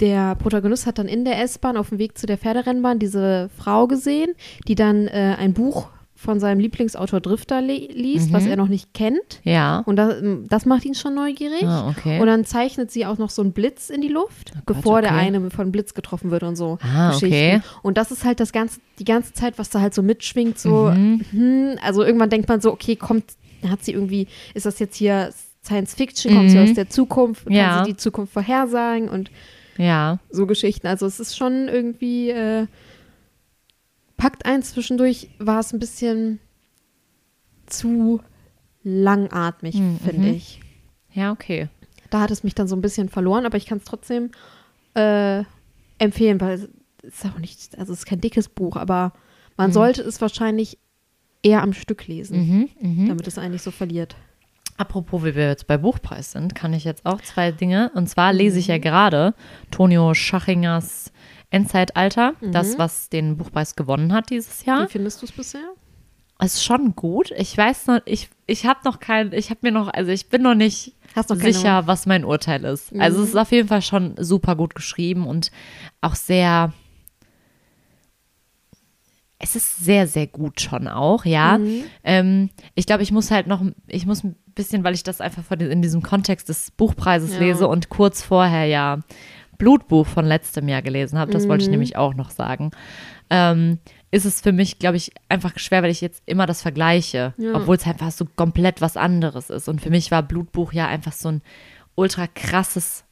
Der 0.00 0.36
Protagonist 0.36 0.86
hat 0.86 0.98
dann 0.98 1.06
in 1.08 1.24
der 1.26 1.42
S-Bahn 1.42 1.76
auf 1.76 1.90
dem 1.90 1.98
Weg 1.98 2.16
zu 2.16 2.26
der 2.26 2.38
Pferderennbahn 2.38 2.98
diese 2.98 3.50
Frau 3.58 3.86
gesehen, 3.86 4.34
die 4.66 4.74
dann 4.74 5.06
äh, 5.06 5.36
ein 5.38 5.52
Buch 5.52 5.90
von 6.24 6.40
seinem 6.40 6.58
Lieblingsautor 6.58 7.20
Drifter 7.20 7.60
li 7.60 7.88
liest, 7.92 8.32
was 8.32 8.44
Mhm. 8.44 8.50
er 8.50 8.56
noch 8.56 8.68
nicht 8.68 8.92
kennt. 8.94 9.40
Ja. 9.44 9.82
Und 9.86 9.96
das, 9.96 10.16
das 10.48 10.66
macht 10.66 10.84
ihn 10.84 10.94
schon 10.94 11.14
neugierig. 11.14 11.62
Ah, 11.64 11.88
okay. 11.90 12.20
Und 12.20 12.26
dann 12.26 12.44
zeichnet 12.44 12.90
sie 12.90 13.06
auch 13.06 13.18
noch 13.18 13.30
so 13.30 13.42
einen 13.42 13.52
Blitz 13.52 13.90
in 13.90 14.00
die 14.00 14.08
Luft, 14.08 14.52
Oh 14.54 14.60
Gott, 14.66 14.76
bevor 14.76 15.02
der 15.02 15.12
okay. 15.12 15.20
eine 15.20 15.50
von 15.50 15.70
Blitz 15.70 15.94
getroffen 15.94 16.30
wird 16.30 16.42
und 16.42 16.56
so. 16.56 16.78
Ah, 16.82 17.10
Geschichten. 17.10 17.26
okay. 17.58 17.60
Und 17.82 17.96
das 17.98 18.10
ist 18.10 18.24
halt 18.24 18.40
das 18.40 18.52
ganze, 18.52 18.80
die 18.98 19.04
ganze 19.04 19.32
Zeit, 19.34 19.58
was 19.58 19.70
da 19.70 19.80
halt 19.80 19.94
so 19.94 20.02
mitschwingt, 20.02 20.58
so, 20.58 20.90
Mhm. 20.94 21.20
hm, 21.30 21.78
also 21.82 22.02
irgendwann 22.02 22.30
denkt 22.30 22.48
man 22.48 22.60
so, 22.60 22.72
okay, 22.72 22.96
kommt, 22.96 23.24
hat 23.68 23.84
sie 23.84 23.92
irgendwie, 23.92 24.26
ist 24.54 24.66
das 24.66 24.78
jetzt 24.78 24.96
hier 24.96 25.30
Science 25.64 25.94
Fiction, 25.94 26.34
kommt 26.34 26.50
sie 26.50 26.58
Mhm. 26.58 26.64
aus 26.64 26.74
der 26.74 26.88
Zukunft, 26.90 27.44
kann 27.46 27.54
Ja. 27.54 27.84
sie 27.84 27.92
die 27.92 27.96
Zukunft 27.96 28.32
vorhersagen 28.32 29.08
und 29.08 29.30
Ja. 29.78 30.18
so 30.30 30.46
Geschichten. 30.46 30.86
Also 30.86 31.06
es 31.06 31.18
ist 31.20 31.36
schon 31.36 31.68
irgendwie, 31.68 32.30
äh, 32.30 32.66
packt 34.24 34.46
ein 34.46 34.62
zwischendurch, 34.62 35.28
war 35.38 35.60
es 35.60 35.74
ein 35.74 35.78
bisschen 35.78 36.40
zu 37.66 38.22
langatmig, 38.82 39.74
Mhm, 39.74 39.98
finde 39.98 40.28
mhm. 40.28 40.34
ich. 40.34 40.60
Ja, 41.12 41.30
okay. 41.30 41.68
Da 42.08 42.20
hat 42.20 42.30
es 42.30 42.42
mich 42.42 42.54
dann 42.54 42.66
so 42.66 42.74
ein 42.74 42.80
bisschen 42.80 43.10
verloren, 43.10 43.44
aber 43.44 43.58
ich 43.58 43.66
kann 43.66 43.76
es 43.78 43.84
trotzdem 43.84 44.30
äh, 44.94 45.44
empfehlen, 45.98 46.40
weil 46.40 46.52
es 46.54 46.68
ist 47.02 47.26
auch 47.26 47.38
nicht, 47.38 47.76
also 47.78 47.92
es 47.92 47.98
ist 48.00 48.06
kein 48.06 48.20
dickes 48.22 48.48
Buch, 48.48 48.76
aber 48.76 49.12
man 49.58 49.68
Mhm. 49.70 49.74
sollte 49.74 50.00
es 50.02 50.22
wahrscheinlich 50.22 50.78
eher 51.42 51.60
am 51.62 51.74
Stück 51.74 52.06
lesen, 52.06 52.38
Mhm. 52.38 52.68
Mhm. 52.80 53.08
damit 53.08 53.26
es 53.26 53.36
eigentlich 53.36 53.60
so 53.60 53.70
verliert. 53.72 54.16
Apropos, 54.78 55.22
wie 55.22 55.34
wir 55.34 55.48
jetzt 55.48 55.66
bei 55.66 55.76
Buchpreis 55.76 56.32
sind, 56.32 56.54
kann 56.54 56.72
ich 56.72 56.84
jetzt 56.84 57.04
auch 57.04 57.20
zwei 57.20 57.52
Dinge. 57.52 57.90
Und 57.94 58.08
zwar 58.08 58.32
lese 58.32 58.58
ich 58.58 58.68
ja 58.68 58.78
gerade 58.78 59.34
Tonio 59.70 60.14
Schachingers 60.14 61.12
Endzeitalter, 61.54 62.34
das, 62.40 62.78
was 62.78 63.08
den 63.08 63.36
Buchpreis 63.36 63.76
gewonnen 63.76 64.12
hat 64.12 64.30
dieses 64.30 64.64
Jahr. 64.64 64.84
Wie 64.86 64.90
findest 64.92 65.22
du 65.22 65.26
es 65.26 65.32
bisher? 65.32 65.62
Es 66.40 66.54
ist 66.54 66.64
schon 66.64 66.96
gut. 66.96 67.30
Ich 67.36 67.56
weiß 67.56 67.86
noch, 67.86 68.00
ich, 68.06 68.28
ich 68.46 68.66
habe 68.66 68.80
noch 68.84 68.98
kein, 68.98 69.32
ich 69.32 69.50
habe 69.50 69.60
mir 69.62 69.70
noch, 69.72 69.88
also 69.88 70.10
ich 70.10 70.28
bin 70.28 70.42
noch 70.42 70.54
nicht 70.56 70.94
noch 71.16 71.36
sicher, 71.36 71.86
was 71.86 72.06
mein 72.06 72.24
Urteil 72.24 72.64
ist. 72.64 72.92
Also 72.98 73.18
Mhm. 73.18 73.22
es 73.24 73.28
ist 73.30 73.36
auf 73.36 73.52
jeden 73.52 73.68
Fall 73.68 73.82
schon 73.82 74.16
super 74.18 74.56
gut 74.56 74.74
geschrieben 74.74 75.26
und 75.28 75.52
auch 76.00 76.16
sehr, 76.16 76.72
es 79.38 79.54
ist 79.56 79.84
sehr, 79.84 80.06
sehr 80.06 80.26
gut 80.26 80.60
schon 80.60 80.88
auch, 80.88 81.24
ja. 81.24 81.58
Mhm. 81.58 81.84
Ähm, 82.02 82.50
ich 82.74 82.86
glaube, 82.86 83.02
ich 83.02 83.12
muss 83.12 83.30
halt 83.30 83.46
noch, 83.46 83.62
ich 83.86 84.06
muss 84.06 84.24
ein 84.24 84.34
bisschen, 84.54 84.82
weil 84.84 84.94
ich 84.94 85.02
das 85.02 85.20
einfach 85.20 85.48
in 85.52 85.82
diesem 85.82 86.02
Kontext 86.02 86.48
des 86.48 86.70
Buchpreises 86.72 87.34
Ja. 87.34 87.38
lese 87.40 87.68
und 87.68 87.90
kurz 87.90 88.22
vorher 88.22 88.64
ja 88.64 89.00
Blutbuch 89.58 90.06
von 90.06 90.24
letztem 90.24 90.68
Jahr 90.68 90.82
gelesen 90.82 91.18
habe, 91.18 91.32
das 91.32 91.48
wollte 91.48 91.62
ich 91.62 91.68
Mhm. 91.68 91.72
nämlich 91.72 91.96
auch 91.96 92.14
noch 92.14 92.30
sagen, 92.30 92.70
ähm, 93.30 93.78
ist 94.10 94.24
es 94.26 94.40
für 94.40 94.52
mich, 94.52 94.78
glaube 94.78 94.96
ich, 94.96 95.12
einfach 95.28 95.58
schwer, 95.58 95.82
weil 95.82 95.90
ich 95.90 96.00
jetzt 96.00 96.22
immer 96.26 96.46
das 96.46 96.62
vergleiche, 96.62 97.34
Ja. 97.36 97.54
obwohl 97.54 97.76
es 97.76 97.86
einfach 97.86 98.10
so 98.12 98.26
komplett 98.36 98.80
was 98.80 98.96
anderes 98.96 99.50
ist. 99.50 99.68
Und 99.68 99.80
für 99.80 99.90
mich 99.90 100.10
war 100.10 100.22
Blutbuch 100.22 100.72
ja 100.72 100.86
einfach 100.86 101.12
so 101.12 101.28
ein 101.30 101.42
ultra 101.96 102.26
krasses 102.28 103.04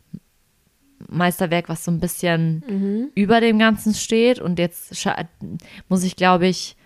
Meisterwerk, 1.08 1.68
was 1.68 1.84
so 1.84 1.90
ein 1.90 1.98
bisschen 1.98 2.62
Mhm. 2.68 3.08
über 3.14 3.40
dem 3.40 3.58
Ganzen 3.58 3.94
steht. 3.94 4.38
Und 4.40 4.58
jetzt 4.58 4.94
muss 5.88 6.04
ich, 6.04 6.14
glaube 6.16 6.46
ich, 6.46 6.76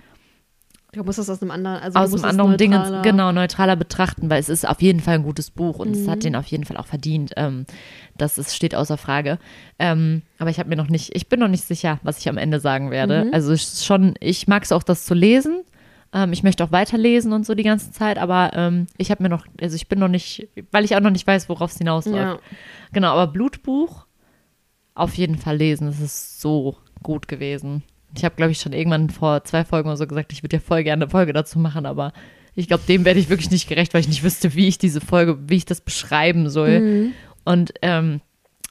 Du 0.96 1.04
musst 1.04 1.18
das 1.18 1.28
aus 1.28 1.42
einem 1.42 1.50
anderen, 1.50 1.76
also 1.82 1.98
aus 1.98 2.12
einem 2.12 2.16
es 2.16 2.24
anderen 2.24 2.56
Ding 2.56 2.72
genau 3.02 3.30
neutraler 3.30 3.76
betrachten, 3.76 4.30
weil 4.30 4.40
es 4.40 4.48
ist 4.48 4.66
auf 4.66 4.80
jeden 4.80 5.00
Fall 5.00 5.16
ein 5.16 5.22
gutes 5.22 5.50
Buch 5.50 5.78
und 5.78 5.90
es 5.90 6.06
Mhm. 6.06 6.10
hat 6.10 6.24
den 6.24 6.34
auf 6.36 6.46
jeden 6.46 6.64
Fall 6.64 6.78
auch 6.78 6.86
verdient. 6.86 7.32
Ähm, 7.36 7.66
das 8.16 8.38
ist, 8.38 8.56
steht 8.56 8.74
außer 8.74 8.96
Frage. 8.96 9.38
Ähm, 9.78 10.22
aber 10.38 10.48
ich 10.48 10.58
habe 10.58 10.70
mir 10.70 10.76
noch 10.76 10.88
nicht, 10.88 11.14
ich 11.14 11.28
bin 11.28 11.38
noch 11.40 11.48
nicht 11.48 11.64
sicher, 11.64 12.00
was 12.02 12.18
ich 12.18 12.28
am 12.30 12.38
Ende 12.38 12.60
sagen 12.60 12.90
werde. 12.90 13.26
Mhm. 13.26 13.34
Also 13.34 13.52
es 13.52 13.74
ist 13.74 13.84
schon, 13.84 14.14
ich 14.20 14.48
mag 14.48 14.62
es 14.62 14.72
auch, 14.72 14.82
das 14.82 15.04
zu 15.04 15.12
lesen. 15.12 15.62
Ähm, 16.14 16.32
ich 16.32 16.42
möchte 16.42 16.64
auch 16.64 16.72
weiterlesen 16.72 17.32
und 17.34 17.44
so 17.44 17.54
die 17.54 17.62
ganze 17.62 17.92
Zeit, 17.92 18.16
aber 18.16 18.52
ähm, 18.54 18.86
ich 18.96 19.10
habe 19.10 19.22
mir 19.22 19.28
noch, 19.28 19.44
also 19.60 19.76
ich 19.76 19.88
bin 19.88 19.98
noch 19.98 20.08
nicht, 20.08 20.48
weil 20.72 20.84
ich 20.86 20.96
auch 20.96 21.00
noch 21.00 21.10
nicht 21.10 21.26
weiß, 21.26 21.48
worauf 21.50 21.72
es 21.72 21.78
hinausläuft. 21.78 22.16
Ja. 22.16 22.38
Genau, 22.92 23.08
aber 23.12 23.26
Blutbuch 23.30 24.06
auf 24.94 25.14
jeden 25.14 25.36
Fall 25.36 25.58
lesen. 25.58 25.88
Es 25.88 26.00
ist 26.00 26.40
so 26.40 26.76
gut 27.02 27.28
gewesen. 27.28 27.82
Ich 28.16 28.24
habe, 28.24 28.36
glaube 28.36 28.52
ich, 28.52 28.60
schon 28.60 28.72
irgendwann 28.72 29.10
vor 29.10 29.44
zwei 29.44 29.64
Folgen 29.64 29.88
oder 29.88 29.96
so 29.96 30.06
gesagt, 30.06 30.32
ich 30.32 30.42
würde 30.42 30.56
ja 30.56 30.60
voll 30.60 30.82
gerne 30.84 31.04
eine 31.04 31.10
Folge 31.10 31.32
dazu 31.32 31.58
machen, 31.58 31.86
aber 31.86 32.12
ich 32.54 32.68
glaube, 32.68 32.84
dem 32.88 33.04
werde 33.04 33.20
ich 33.20 33.28
wirklich 33.28 33.50
nicht 33.50 33.68
gerecht, 33.68 33.92
weil 33.92 34.00
ich 34.00 34.08
nicht 34.08 34.22
wüsste, 34.22 34.54
wie 34.54 34.66
ich 34.66 34.78
diese 34.78 35.00
Folge, 35.00 35.38
wie 35.48 35.56
ich 35.56 35.66
das 35.66 35.82
beschreiben 35.82 36.48
soll. 36.48 36.80
Mhm. 36.80 37.12
Und 37.44 37.74
ähm, 37.82 38.20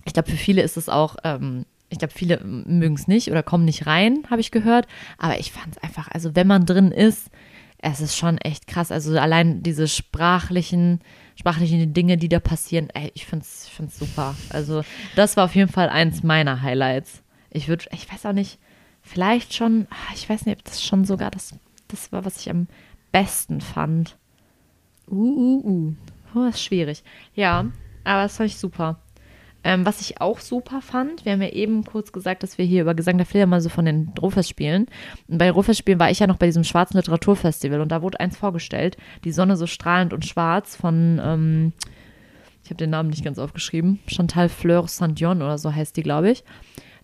ich 0.05 0.13
glaube, 0.13 0.29
für 0.29 0.37
viele 0.37 0.63
ist 0.63 0.75
es 0.75 0.89
auch, 0.89 1.17
ähm, 1.23 1.65
ich 1.89 1.99
glaube, 1.99 2.13
viele 2.13 2.39
mögen 2.43 2.95
es 2.95 3.07
nicht 3.07 3.29
oder 3.29 3.43
kommen 3.43 3.65
nicht 3.65 3.85
rein, 3.85 4.23
habe 4.29 4.41
ich 4.41 4.51
gehört. 4.51 4.87
Aber 5.17 5.39
ich 5.39 5.51
fand 5.51 5.75
es 5.75 5.83
einfach, 5.83 6.09
also 6.11 6.35
wenn 6.35 6.47
man 6.47 6.65
drin 6.65 6.91
ist, 6.91 7.29
es 7.77 8.01
ist 8.01 8.17
schon 8.17 8.39
echt 8.39 8.65
krass. 8.65 8.91
Also 8.91 9.17
allein 9.19 9.61
diese 9.61 9.87
sprachlichen, 9.87 11.01
sprachlichen 11.35 11.93
Dinge, 11.93 12.17
die 12.17 12.29
da 12.29 12.39
passieren, 12.39 12.89
ey, 12.93 13.11
ich 13.13 13.27
finde 13.27 13.45
es 13.45 13.65
ich 13.67 13.73
find's 13.73 13.99
super. 13.99 14.35
Also 14.49 14.81
das 15.15 15.37
war 15.37 15.45
auf 15.45 15.55
jeden 15.55 15.71
Fall 15.71 15.89
eins 15.89 16.23
meiner 16.23 16.63
Highlights. 16.63 17.21
Ich 17.51 17.67
würde, 17.67 17.85
ich 17.91 18.11
weiß 18.11 18.25
auch 18.25 18.33
nicht, 18.33 18.57
vielleicht 19.05 19.53
schon, 19.53 19.87
ah, 19.89 20.13
ich 20.13 20.27
weiß 20.27 20.45
nicht, 20.45 20.57
ob 20.57 20.65
das 20.65 20.83
schon 20.83 21.05
sogar 21.05 21.31
das, 21.31 21.55
das 21.87 22.11
war, 22.11 22.25
was 22.25 22.39
ich 22.41 22.49
am 22.49 22.67
besten 23.11 23.61
fand. 23.61 24.17
Uh, 25.09 25.15
uh, 25.15 25.61
uh. 25.63 25.93
Oh, 26.33 26.45
ist 26.47 26.61
schwierig. 26.61 27.03
Ja, 27.33 27.67
aber 28.03 28.23
das 28.23 28.37
fand 28.37 28.49
ich 28.49 28.57
super. 28.57 28.99
Ähm, 29.63 29.85
was 29.85 30.01
ich 30.01 30.21
auch 30.21 30.39
super 30.39 30.81
fand, 30.81 31.25
wir 31.25 31.31
haben 31.31 31.41
ja 31.41 31.49
eben 31.49 31.85
kurz 31.85 32.11
gesagt, 32.11 32.43
dass 32.43 32.57
wir 32.57 32.65
hier 32.65 32.81
über 32.81 32.93
Gesang 32.93 33.17
der 33.17 33.25
Fledermaus 33.25 33.63
so 33.63 33.69
von 33.69 33.85
den 33.85 34.11
Ruhrfestspielen. 34.21 34.87
Und 35.27 35.37
bei 35.37 35.49
Ruhrfestspielen 35.49 35.99
war 35.99 36.11
ich 36.11 36.19
ja 36.19 36.27
noch 36.27 36.37
bei 36.37 36.45
diesem 36.45 36.63
schwarzen 36.63 36.97
Literaturfestival 36.97 37.81
und 37.81 37.91
da 37.91 38.01
wurde 38.01 38.19
eins 38.19 38.37
vorgestellt, 38.37 38.97
Die 39.23 39.31
Sonne 39.31 39.55
so 39.57 39.65
strahlend 39.65 40.13
und 40.13 40.25
schwarz 40.25 40.75
von, 40.75 41.19
ähm, 41.23 41.73
ich 42.63 42.69
habe 42.69 42.77
den 42.77 42.91
Namen 42.91 43.09
nicht 43.09 43.23
ganz 43.23 43.39
aufgeschrieben, 43.39 43.99
Chantal 44.07 44.49
Fleur 44.49 44.87
Saint-Dion 44.87 45.41
oder 45.41 45.57
so 45.57 45.73
heißt 45.73 45.97
die, 45.97 46.03
glaube 46.03 46.29
ich. 46.29 46.43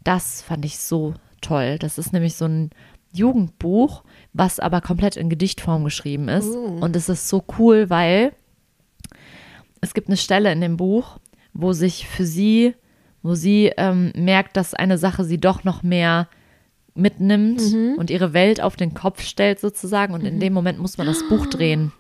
Das 0.04 0.42
fand 0.44 0.66
ich 0.66 0.78
so 0.78 1.16
toll. 1.42 1.78
Das 1.80 1.98
ist 1.98 2.14
nämlich 2.14 2.36
so 2.36 2.46
ein 2.46 2.70
Jugendbuch, 3.14 4.04
was 4.34 4.60
aber 4.60 4.82
komplett 4.82 5.18
in 5.18 5.30
Gedichtform 5.30 5.84
geschrieben 5.84 6.30
ist. 6.30 6.50
Oh. 6.50 6.78
Und 6.82 6.96
es 6.96 7.10
ist 7.10 7.28
so 7.28 7.44
cool, 7.58 7.90
weil 7.90 8.34
es 9.82 9.94
gibt 9.94 10.08
eine 10.08 10.18
Stelle 10.18 10.52
in 10.52 10.62
dem 10.62 10.78
Buch, 10.78 11.18
wo 11.54 11.74
sich 11.74 12.08
für 12.08 12.26
sie, 12.26 12.76
wo 13.24 13.36
sie 13.36 13.72
ähm, 13.78 14.12
merkt, 14.16 14.56
dass 14.56 14.74
eine 14.74 14.98
Sache 14.98 15.24
sie 15.24 15.40
doch 15.40 15.64
noch 15.64 15.84
mehr 15.84 16.30
mitnimmt 16.94 17.62
und 17.98 18.10
ihre 18.10 18.34
Welt 18.34 18.62
auf 18.62 18.76
den 18.76 18.94
Kopf 18.94 19.22
stellt 19.24 19.60
sozusagen. 19.60 20.14
Und 20.14 20.26
in 20.26 20.40
dem 20.40 20.54
Moment 20.54 20.80
muss 20.80 20.98
man 20.98 21.08
das 21.08 21.28
Buch 21.30 21.48
drehen, 21.48 21.92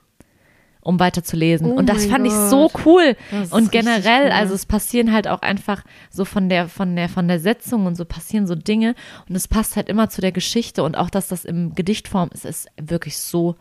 um 0.81 0.99
weiterzulesen. 0.99 1.71
Oh 1.71 1.75
und 1.75 1.87
das 1.87 2.05
fand 2.05 2.25
ich 2.25 2.33
Gott. 2.33 2.49
so 2.49 2.71
cool. 2.85 3.15
Und 3.51 3.71
generell, 3.71 4.25
cool. 4.25 4.31
also 4.31 4.53
es 4.53 4.65
passieren 4.65 5.11
halt 5.11 5.27
auch 5.27 5.41
einfach 5.41 5.83
so 6.09 6.25
von 6.25 6.49
der, 6.49 6.67
von 6.67 6.95
der, 6.95 7.07
von 7.07 7.27
der 7.27 7.39
Setzung 7.39 7.85
und 7.85 7.95
so 7.95 8.05
passieren 8.05 8.47
so 8.47 8.55
Dinge. 8.55 8.95
Und 9.29 9.35
es 9.35 9.47
passt 9.47 9.75
halt 9.75 9.89
immer 9.89 10.09
zu 10.09 10.21
der 10.21 10.31
Geschichte 10.31 10.83
und 10.83 10.97
auch, 10.97 11.09
dass 11.09 11.27
das 11.27 11.45
im 11.45 11.75
Gedichtform 11.75 12.29
ist, 12.33 12.45
ist 12.45 12.67
wirklich 12.81 13.17
so 13.17 13.55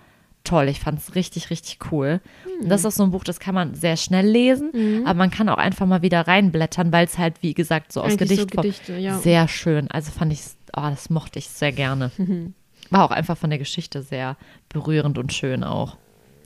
toll. 0.44 0.68
Ich 0.68 0.80
fand 0.80 0.98
es 0.98 1.14
richtig, 1.14 1.50
richtig 1.50 1.78
cool. 1.92 2.20
Und 2.60 2.68
das 2.68 2.80
ist 2.80 2.86
auch 2.86 2.92
so 2.92 3.02
ein 3.02 3.10
Buch, 3.10 3.24
das 3.24 3.40
kann 3.40 3.54
man 3.54 3.74
sehr 3.74 3.96
schnell 3.96 4.26
lesen, 4.26 5.04
aber 5.04 5.18
man 5.18 5.30
kann 5.30 5.48
auch 5.48 5.58
einfach 5.58 5.86
mal 5.86 6.02
wieder 6.02 6.26
reinblättern, 6.26 6.92
weil 6.92 7.06
es 7.06 7.18
halt, 7.18 7.42
wie 7.42 7.54
gesagt, 7.54 7.92
so 7.92 8.00
aus 8.00 8.12
Eigentlich 8.12 8.30
so 8.30 8.46
Gedichtform 8.46 8.62
Gedichte, 8.62 8.96
ja. 8.96 9.18
sehr 9.18 9.48
schön. 9.48 9.90
Also 9.90 10.10
fand 10.10 10.32
ich, 10.32 10.40
oh, 10.74 10.88
das 10.88 11.10
mochte 11.10 11.38
ich 11.38 11.48
sehr 11.48 11.72
gerne. 11.72 12.10
War 12.90 13.04
auch 13.04 13.10
einfach 13.10 13.36
von 13.36 13.50
der 13.50 13.58
Geschichte 13.58 14.02
sehr 14.02 14.36
berührend 14.68 15.18
und 15.18 15.32
schön 15.32 15.62
auch. 15.62 15.96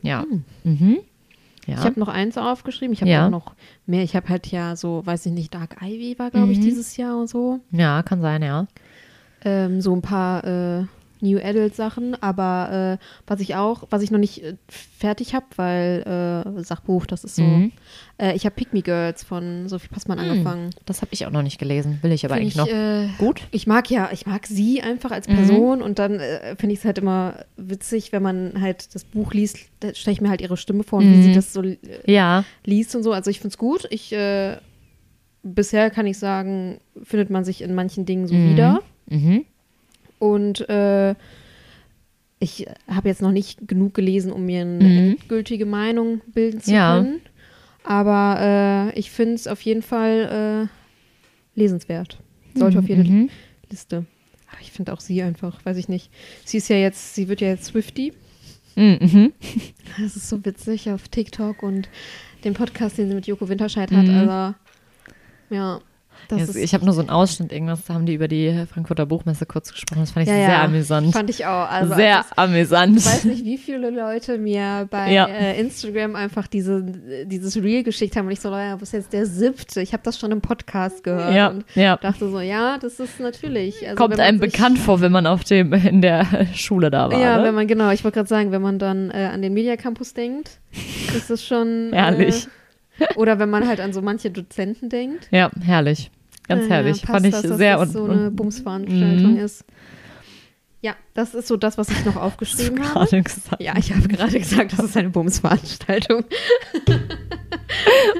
Ja. 0.04 0.24
Mhm. 0.64 0.98
Ja. 1.66 1.74
Ich 1.78 1.84
habe 1.84 1.98
noch 1.98 2.08
eins 2.08 2.36
aufgeschrieben. 2.36 2.92
Ich 2.92 3.00
habe 3.00 3.10
Ja. 3.10 3.26
auch 3.26 3.30
noch 3.30 3.54
mehr. 3.86 4.02
Ich 4.02 4.14
habe 4.14 4.28
halt 4.28 4.46
ja 4.48 4.76
so, 4.76 5.00
weiß 5.04 5.24
ich 5.26 5.32
nicht, 5.32 5.54
Dark 5.54 5.76
Ivy 5.82 6.18
war, 6.18 6.30
glaube 6.30 6.52
ich, 6.52 6.58
Mhm. 6.58 6.62
dieses 6.62 6.96
Jahr 6.96 7.16
und 7.18 7.28
so. 7.28 7.60
ja, 7.70 8.02
kann 8.02 8.20
sein, 8.20 8.42
ja. 8.42 8.66
Ähm, 9.44 9.80
so 9.80 9.94
ein 9.94 10.02
paar 10.02 10.44
äh, 10.44 10.84
New 11.24 11.38
Adult 11.42 11.74
Sachen. 11.74 12.14
Aber 12.22 12.98
äh, 13.00 13.04
was 13.26 13.40
ich 13.40 13.54
auch, 13.56 13.84
was 13.90 14.02
ich 14.02 14.10
noch 14.10 14.18
nicht 14.20 14.42
äh, 14.42 14.54
fertig 14.68 15.34
habe, 15.34 15.46
weil 15.56 16.44
äh, 16.56 16.62
Sachbuch, 16.62 17.06
das 17.06 17.24
ist 17.24 17.36
so. 17.36 17.42
Mhm. 17.42 17.72
Äh, 18.18 18.36
ich 18.36 18.44
habe 18.46 18.54
Pick 18.54 18.72
Me 18.72 18.82
Girls 18.82 19.24
von 19.24 19.68
Sophie 19.68 19.88
Passmann 19.88 20.18
angefangen. 20.20 20.70
Das 20.86 21.00
habe 21.02 21.08
ich 21.12 21.26
auch 21.26 21.30
noch 21.30 21.42
nicht 21.42 21.58
gelesen. 21.58 21.98
Will 22.02 22.12
ich 22.12 22.24
aber 22.24 22.34
Find 22.36 22.42
eigentlich 22.54 22.54
ich, 22.54 22.58
noch. 22.58 22.68
Äh, 22.68 23.08
Gut. 23.18 23.42
Ich 23.50 23.66
mag 23.66 23.90
ja, 23.90 24.10
ich 24.12 24.26
mag 24.26 24.46
sie 24.46 24.82
einfach 24.82 25.10
als 25.10 25.26
Mhm. 25.28 25.34
Person 25.34 25.82
und 25.82 25.98
dann 25.98 26.20
äh, 26.20 26.54
finde 26.56 26.74
ich 26.74 26.78
es 26.80 26.84
halt 26.84 26.98
immer 26.98 27.44
witzig, 27.56 28.12
wenn 28.12 28.22
man 28.22 28.60
halt 28.60 28.94
das 28.94 29.04
Buch 29.04 29.32
liest, 29.32 29.58
da 29.80 29.94
stelle 29.94 30.12
ich 30.12 30.20
mir 30.20 30.28
halt 30.30 30.40
ihre 30.40 30.56
Stimme 30.56 30.84
vor 30.84 31.00
und 31.00 31.06
wie 31.10 31.16
Mhm. 31.16 31.22
sie 31.22 31.32
das 31.32 31.52
so 31.52 31.62
Ja. 32.06 32.44
liest 32.64 32.94
und 32.94 33.02
so. 33.02 33.12
Also 33.12 33.30
ich 33.30 33.38
finde 33.40 33.48
es 33.54 33.58
gut. 33.58 33.86
Ich 33.90 34.14
bisher 35.42 35.90
kann 35.90 36.06
ich 36.06 36.18
sagen, 36.18 36.78
findet 37.02 37.30
man 37.30 37.44
sich 37.44 37.60
in 37.62 37.74
manchen 37.74 38.06
Dingen 38.06 38.26
so 38.26 38.34
Mhm. 38.34 38.50
wieder. 38.50 38.80
Mhm. 39.06 39.44
Und 40.24 40.68
äh, 40.70 41.14
ich 42.38 42.66
habe 42.88 43.08
jetzt 43.08 43.20
noch 43.22 43.30
nicht 43.32 43.66
genug 43.68 43.94
gelesen, 43.94 44.32
um 44.32 44.46
mir 44.46 44.62
eine 44.62 44.84
Mhm. 44.84 45.10
endgültige 45.12 45.66
Meinung 45.66 46.20
bilden 46.26 46.60
zu 46.60 46.72
Ja. 46.72 46.96
können. 46.96 47.20
Aber 47.82 48.90
äh, 48.94 48.98
ich 48.98 49.10
finde 49.10 49.34
es 49.34 49.46
auf 49.46 49.60
jeden 49.62 49.82
Fall 49.82 50.68
äh, 51.56 51.58
lesenswert. 51.60 52.18
Sollte 52.54 52.78
auf 52.78 52.88
jede 52.88 53.04
Mhm. 53.04 53.28
Liste. 53.70 54.06
Aber 54.50 54.60
ich 54.62 54.72
finde 54.72 54.92
auch 54.92 55.00
sie 55.00 55.22
einfach, 55.22 55.64
weiß 55.64 55.76
ich 55.76 55.88
nicht. 55.88 56.10
Sie 56.44 56.56
ist 56.58 56.68
ja 56.68 56.76
jetzt, 56.76 57.14
sie 57.14 57.28
wird 57.28 57.40
ja 57.40 57.48
jetzt 57.48 57.66
Swifty. 57.66 58.12
Mhm. 58.76 58.98
Mhm. 59.00 59.32
Das 60.00 60.16
ist 60.16 60.28
so 60.28 60.44
witzig 60.44 60.90
auf 60.90 61.08
TikTok 61.08 61.62
und 61.62 61.88
den 62.42 62.54
Podcast, 62.54 62.98
den 62.98 63.08
sie 63.08 63.14
mit 63.14 63.26
Joko 63.26 63.48
Winterscheid 63.48 63.90
hat. 63.92 64.06
Mhm. 64.06 64.14
Also, 64.28 64.54
ja. 65.50 65.80
Das 66.28 66.54
ich 66.54 66.74
habe 66.74 66.84
nur 66.84 66.94
so 66.94 67.00
einen 67.00 67.10
Ausschnitt, 67.10 67.52
irgendwas, 67.52 67.84
da 67.84 67.94
haben 67.94 68.06
die 68.06 68.14
über 68.14 68.28
die 68.28 68.66
Frankfurter 68.72 69.06
Buchmesse 69.06 69.46
kurz 69.46 69.72
gesprochen. 69.72 70.00
Das 70.00 70.12
fand 70.12 70.26
ich 70.26 70.32
ja, 70.32 70.38
sehr 70.38 70.48
ja, 70.48 70.64
amüsant. 70.64 71.12
Fand 71.12 71.30
ich 71.30 71.46
auch. 71.46 71.70
Also, 71.70 71.94
sehr 71.94 72.18
als 72.18 72.38
amüsant. 72.38 72.98
Ich 72.98 73.06
weiß 73.06 73.24
nicht, 73.24 73.44
wie 73.44 73.58
viele 73.58 73.90
Leute 73.90 74.38
mir 74.38 74.86
bei 74.90 75.12
Ja. 75.12 75.26
äh, 75.26 75.60
Instagram 75.60 76.16
einfach 76.16 76.46
diese, 76.46 76.82
dieses 77.26 77.56
Reel 77.56 77.82
geschickt 77.82 78.16
haben 78.16 78.26
und 78.26 78.32
ich 78.32 78.40
so, 78.40 78.50
Leute, 78.50 78.76
was 78.80 78.88
ist 78.88 78.92
jetzt 78.92 79.12
der 79.12 79.26
siebte? 79.26 79.80
Ich 79.80 79.92
habe 79.92 80.02
das 80.02 80.18
schon 80.18 80.32
im 80.32 80.40
Podcast 80.40 81.04
gehört 81.04 81.34
ja, 81.34 81.48
und 81.48 81.64
ja. 81.74 81.96
dachte 81.96 82.28
so, 82.30 82.40
ja, 82.40 82.78
das 82.78 83.00
ist 83.00 83.20
natürlich. 83.20 83.86
Also 83.86 83.96
Kommt 83.96 84.18
einem 84.18 84.40
bekannt 84.40 84.78
vor, 84.78 85.00
wenn 85.00 85.12
man 85.12 85.26
auf 85.26 85.44
dem 85.44 85.72
in 85.72 86.02
der 86.02 86.46
Schule 86.54 86.90
da 86.90 87.10
war. 87.10 87.18
Ja, 87.18 87.38
ne? 87.38 87.44
wenn 87.44 87.54
man, 87.54 87.66
genau, 87.66 87.90
ich 87.90 88.04
wollte 88.04 88.16
gerade 88.16 88.28
sagen, 88.28 88.52
wenn 88.52 88.62
man 88.62 88.78
dann 88.78 89.10
äh, 89.10 89.30
an 89.32 89.42
den 89.42 89.52
Media 89.52 89.76
Campus 89.76 90.14
denkt, 90.14 90.58
ist 91.16 91.30
das 91.30 91.44
schon. 91.44 91.90
Herrlich. 91.92 92.46
Äh, 92.98 93.14
oder 93.16 93.38
wenn 93.38 93.50
man 93.50 93.66
halt 93.66 93.80
an 93.80 93.92
so 93.92 94.02
manche 94.02 94.30
Dozenten 94.30 94.88
denkt. 94.88 95.28
ja, 95.30 95.50
herrlich. 95.64 96.10
Ganz 96.48 96.64
äh, 96.66 96.68
herrlich. 96.68 97.02
passt 97.02 97.06
Fand 97.12 97.26
ich 97.26 97.32
das, 97.32 97.42
dass 97.42 97.56
sehr 97.56 97.76
das 97.78 97.86
und, 97.88 97.92
so 97.92 98.04
eine 98.04 98.26
und 98.28 98.36
Bumsveranstaltung 98.36 99.32
Mhm. 99.34 99.38
ist. 99.38 99.64
Ja, 100.82 100.94
das 101.14 101.34
ist 101.34 101.48
so 101.48 101.56
das, 101.56 101.78
was 101.78 101.88
ich 101.88 102.04
noch 102.04 102.16
aufgeschrieben 102.16 102.78
hast 102.94 102.94
du 103.12 103.16
habe. 103.16 103.22
gesagt. 103.22 103.62
Ja, 103.62 103.74
ich 103.78 103.94
habe 103.94 104.06
gerade 104.06 104.38
gesagt, 104.38 104.72
das 104.74 104.80
ist 104.84 104.96
eine 104.98 105.08
Bumsveranstaltung. 105.08 106.24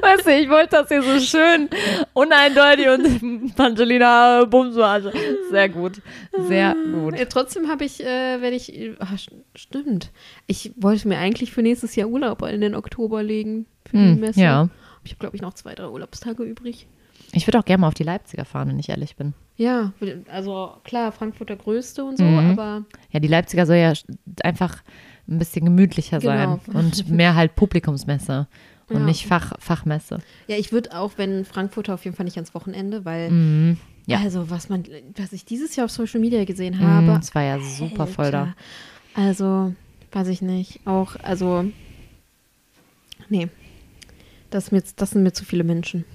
Weißt 0.01 0.25
du, 0.25 0.31
ich 0.31 0.49
wollte 0.49 0.69
das 0.71 0.87
hier 0.89 1.01
so 1.01 1.19
schön 1.19 1.69
uneindeutig 2.13 2.87
und 2.89 3.59
Angelina 3.59 4.45
Bums 4.45 4.75
war 4.75 4.89
also 4.93 5.11
sehr 5.49 5.69
gut. 5.69 6.01
Sehr 6.47 6.75
gut. 6.75 7.13
Äh, 7.19 7.25
trotzdem 7.27 7.67
habe 7.69 7.85
ich, 7.85 8.01
äh, 8.03 8.41
werde 8.41 8.55
ich, 8.55 8.73
ach, 8.99 9.13
st- 9.13 9.31
stimmt. 9.55 10.11
Ich 10.47 10.73
wollte 10.77 11.07
mir 11.07 11.17
eigentlich 11.19 11.51
für 11.51 11.61
nächstes 11.61 11.95
Jahr 11.95 12.09
Urlaub 12.09 12.41
in 12.43 12.61
den 12.61 12.75
Oktober 12.75 13.23
legen 13.23 13.65
für 13.85 13.97
die 13.97 14.03
Hm, 14.13 14.19
Messe. 14.19 14.41
ja. 14.41 14.69
Ich 15.03 15.11
habe, 15.11 15.19
glaube 15.19 15.35
ich, 15.35 15.41
noch 15.41 15.53
zwei, 15.53 15.75
drei 15.75 15.87
Urlaubstage 15.87 16.43
übrig. 16.43 16.87
Ich 17.35 17.45
würde 17.47 17.59
auch 17.59 17.65
gerne 17.65 17.81
mal 17.81 17.87
auf 17.89 17.93
die 17.93 18.03
Leipziger 18.03 18.45
fahren, 18.45 18.69
wenn 18.69 18.79
ich 18.79 18.89
ehrlich 18.89 19.15
bin. 19.15 19.33
Ja, 19.57 19.93
also 20.29 20.73
klar, 20.83 21.11
Frankfurt 21.11 21.49
der 21.49 21.55
größte 21.57 22.03
und 22.03 22.17
so, 22.17 22.25
Mhm. 22.25 22.39
aber 22.51 22.83
Ja, 23.11 23.19
die 23.19 23.27
Leipziger 23.27 23.65
soll 23.65 23.77
ja 23.77 23.93
einfach 24.43 24.81
ein 25.27 25.39
bisschen 25.39 25.65
gemütlicher 25.65 26.19
Genau. 26.19 26.33
sein 26.33 26.59
und 26.73 27.07
mehr 27.09 27.35
halt 27.35 27.55
Publikumsmesse 27.55 28.47
und 28.89 28.95
Ja. 28.99 29.05
nicht 29.05 29.25
Fach, 29.25 29.53
Fachmesse. 29.59 30.19
ja, 30.47 30.57
ich 30.57 30.71
würde 30.71 30.95
auch, 30.97 31.13
wenn 31.17 31.45
Frankfurter 31.45 31.93
auf 31.93 32.03
jeden 32.05 32.15
Fall 32.15 32.25
nicht 32.25 32.37
ans 32.37 32.53
Wochenende, 32.53 33.05
weil 33.05 33.31
Mhm. 33.31 33.77
Ja. 34.07 34.19
also 34.19 34.49
was 34.51 34.69
man, 34.69 34.83
was 35.17 35.33
ich 35.33 35.45
dieses 35.45 35.75
Jahr 35.75 35.85
auf 35.85 35.91
Social 35.91 36.19
Media 36.19 36.43
gesehen 36.45 36.77
Mhm, 36.79 37.07
habe, 37.09 37.19
Es 37.21 37.33
war 37.33 37.41
ja 37.43 37.59
super 37.59 38.07
voll 38.07 38.31
da. 38.31 38.41
Alter. 38.43 38.55
Also, 39.15 39.73
weiß 40.11 40.27
ich 40.27 40.41
nicht. 40.41 40.79
Auch, 40.85 41.15
also, 41.17 41.65
nee. 43.29 43.47
Das, 44.51 44.71
mir, 44.71 44.83
das 44.95 45.09
sind 45.11 45.23
mir 45.23 45.33
zu 45.33 45.43
viele 45.45 45.63
Menschen. 45.63 46.05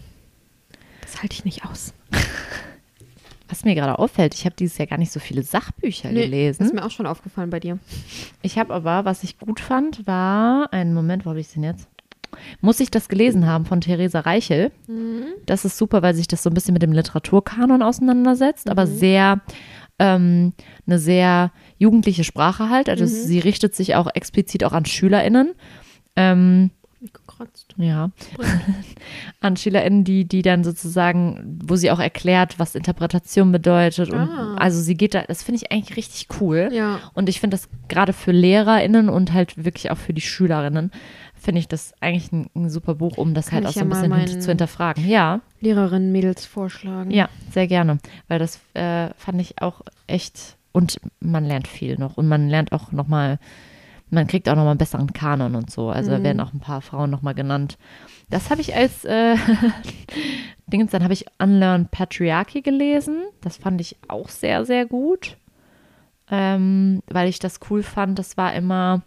Das 1.20 1.24
halte 1.24 1.34
ich 1.34 1.44
nicht 1.44 1.66
aus. 1.66 1.92
Was 3.50 3.64
mir 3.64 3.74
gerade 3.74 3.98
auffällt, 3.98 4.32
ich 4.34 4.46
habe 4.46 4.56
dieses 4.56 4.78
Jahr 4.78 4.86
gar 4.86 4.96
nicht 4.96 5.12
so 5.12 5.20
viele 5.20 5.42
Sachbücher 5.42 6.10
Nee, 6.10 6.22
gelesen. 6.24 6.60
Das 6.60 6.68
ist 6.68 6.74
mir 6.74 6.82
auch 6.82 6.90
schon 6.90 7.04
aufgefallen 7.04 7.50
bei 7.50 7.60
dir. 7.60 7.78
Ich 8.40 8.58
habe 8.58 8.72
aber, 8.72 9.04
was 9.04 9.22
ich 9.22 9.38
gut 9.38 9.60
fand, 9.60 10.06
war, 10.06 10.72
einen 10.72 10.94
Moment, 10.94 11.26
wo 11.26 11.30
habe 11.30 11.40
ich 11.40 11.48
es 11.48 11.52
denn 11.52 11.64
jetzt? 11.64 11.88
Muss 12.62 12.80
ich 12.80 12.90
das 12.90 13.10
gelesen 13.10 13.46
haben 13.46 13.66
von 13.66 13.82
Theresa 13.82 14.20
Reichel? 14.20 14.72
Das 15.44 15.66
ist 15.66 15.76
super, 15.76 16.00
weil 16.00 16.14
sich 16.14 16.26
das 16.26 16.42
so 16.42 16.48
ein 16.48 16.54
bisschen 16.54 16.72
mit 16.72 16.82
dem 16.82 16.92
Literaturkanon 16.92 17.82
auseinandersetzt, 17.82 18.70
aber 18.70 18.86
sehr, 18.86 19.42
ähm, 19.98 20.54
eine 20.86 20.98
sehr 20.98 21.52
jugendliche 21.76 22.24
Sprache 22.24 22.70
halt. 22.70 22.88
Also 22.88 23.04
sie 23.04 23.40
richtet 23.40 23.74
sich 23.74 23.94
auch 23.94 24.08
explizit 24.14 24.64
auch 24.64 24.72
an 24.72 24.86
SchülerInnen. 24.86 25.52
Ähm, 26.16 26.70
Mich 27.00 27.12
gekratzt. 27.14 27.74
ja, 27.78 28.10
an 29.40 29.56
SchülerInnen, 29.56 30.04
die, 30.04 30.26
die 30.26 30.42
dann 30.42 30.64
sozusagen, 30.64 31.58
wo 31.64 31.76
sie 31.76 31.90
auch 31.90 31.98
erklärt, 31.98 32.58
was 32.58 32.74
Interpretation 32.74 33.52
bedeutet. 33.52 34.10
Und 34.10 34.18
Ah. 34.28 34.56
also 34.56 34.80
sie 34.80 34.96
geht 34.96 35.14
da, 35.14 35.22
das 35.22 35.42
finde 35.42 35.60
ich 35.62 35.72
eigentlich 35.72 35.96
richtig 35.96 36.28
cool. 36.40 36.68
Ja. 36.72 36.98
Und 37.14 37.28
ich 37.28 37.40
finde 37.40 37.56
das 37.56 37.68
gerade 37.88 38.12
für 38.12 38.32
LehrerInnen 38.32 39.08
und 39.08 39.32
halt 39.32 39.64
wirklich 39.64 39.90
auch 39.90 39.96
für 39.98 40.12
die 40.12 40.20
SchülerInnen, 40.20 40.90
finde 41.34 41.58
ich 41.60 41.68
das 41.68 41.94
eigentlich 42.00 42.30
ein, 42.32 42.50
ein 42.54 42.68
super 42.68 42.94
Buch, 42.96 43.16
um 43.16 43.32
das 43.32 43.46
Kann 43.46 43.64
halt 43.64 43.64
ich 43.64 43.68
auch 43.70 43.74
so 43.74 43.80
ja 43.80 43.84
ein 43.84 44.10
mal 44.10 44.20
bisschen 44.20 44.32
hin- 44.34 44.42
zu 44.42 44.48
hinterfragen. 44.50 45.08
Ja, 45.08 45.40
Lehrerinnen, 45.60 46.12
Mädels 46.12 46.44
vorschlagen. 46.44 47.10
ja, 47.10 47.30
sehr 47.50 47.66
gerne. 47.66 47.98
Weil 48.28 48.38
das 48.38 48.60
äh, 48.74 49.08
fand 49.16 49.40
ich 49.40 49.62
auch 49.62 49.80
echt. 50.06 50.56
Und 50.72 51.00
man 51.18 51.44
lernt 51.46 51.66
viel 51.66 51.96
noch. 51.98 52.16
Und 52.16 52.28
man 52.28 52.48
lernt 52.48 52.70
auch 52.72 52.92
nochmal, 52.92 53.38
man 54.10 54.26
kriegt 54.26 54.48
auch 54.48 54.54
nochmal 54.54 54.70
einen 54.72 54.78
besseren 54.78 55.12
Kanon 55.12 55.54
und 55.54 55.70
so. 55.70 55.88
Also 55.90 56.10
da 56.10 56.18
Mhm. 56.18 56.22
werden 56.24 56.40
auch 56.40 56.52
ein 56.52 56.60
paar 56.60 56.82
Frauen 56.82 57.10
nochmal 57.10 57.34
genannt. 57.34 57.78
Das 58.28 58.50
habe 58.50 58.60
ich 58.60 58.74
als 58.74 59.04
äh, 59.04 59.36
Dingens, 60.66 60.90
dann 60.92 61.02
habe 61.02 61.12
ich 61.12 61.26
Unlearn 61.38 61.88
Patriarchy 61.90 62.62
gelesen. 62.62 63.22
Das 63.40 63.56
fand 63.56 63.80
ich 63.80 63.96
auch 64.08 64.28
sehr, 64.28 64.64
sehr 64.64 64.86
gut. 64.86 65.36
Ähm, 66.30 67.02
weil 67.08 67.28
ich 67.28 67.38
das 67.40 67.58
cool 67.70 67.82
fand. 67.82 68.18
Das 68.18 68.36
war 68.36 68.54
immer 68.54 69.02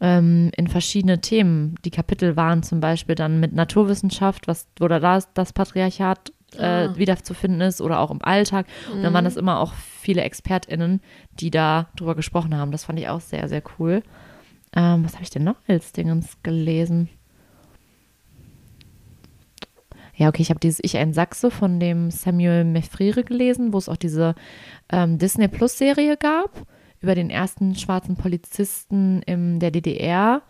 ähm, 0.00 0.50
in 0.56 0.68
verschiedene 0.68 1.20
Themen. 1.20 1.74
Die 1.84 1.90
Kapitel 1.90 2.36
waren 2.36 2.62
zum 2.62 2.80
Beispiel 2.80 3.14
dann 3.14 3.40
mit 3.40 3.52
Naturwissenschaft, 3.52 4.48
was, 4.48 4.66
wo 4.78 4.88
da 4.88 5.00
das, 5.00 5.32
das 5.34 5.52
Patriarchat 5.52 6.32
äh, 6.56 6.62
Ah. 6.86 6.96
wiederzufinden 6.96 7.60
ist 7.60 7.80
oder 7.80 8.00
auch 8.00 8.10
im 8.10 8.22
Alltag. 8.22 8.66
Und 8.92 9.02
dann 9.02 9.12
waren 9.12 9.24
das 9.24 9.36
immer 9.36 9.60
auch 9.60 9.74
viele 9.74 10.22
ExpertInnen, 10.22 11.00
die 11.40 11.50
da 11.50 11.88
drüber 11.96 12.14
gesprochen 12.14 12.56
haben. 12.56 12.72
Das 12.72 12.84
fand 12.84 12.98
ich 12.98 13.08
auch 13.08 13.20
sehr, 13.20 13.48
sehr 13.48 13.62
cool. 13.78 14.02
Ähm, 14.74 15.04
was 15.04 15.14
habe 15.14 15.24
ich 15.24 15.30
denn 15.30 15.44
noch 15.44 15.56
als 15.66 15.92
Dingens 15.92 16.38
gelesen? 16.42 17.08
Ja, 20.14 20.28
okay, 20.28 20.42
ich 20.42 20.50
habe 20.50 20.58
dieses 20.60 20.80
Ich 20.82 20.96
ein 20.96 21.12
Sachse 21.12 21.50
von 21.50 21.78
dem 21.78 22.10
Samuel 22.10 22.64
Mefrire 22.64 23.22
gelesen, 23.22 23.72
wo 23.72 23.78
es 23.78 23.88
auch 23.88 23.96
diese 23.96 24.34
ähm, 24.90 25.18
Disney 25.18 25.46
Plus 25.46 25.78
Serie 25.78 26.16
gab 26.16 26.66
über 27.00 27.14
den 27.14 27.30
ersten 27.30 27.76
schwarzen 27.76 28.16
Polizisten 28.16 29.22
in 29.22 29.60
der 29.60 29.70
DDR. 29.70 30.42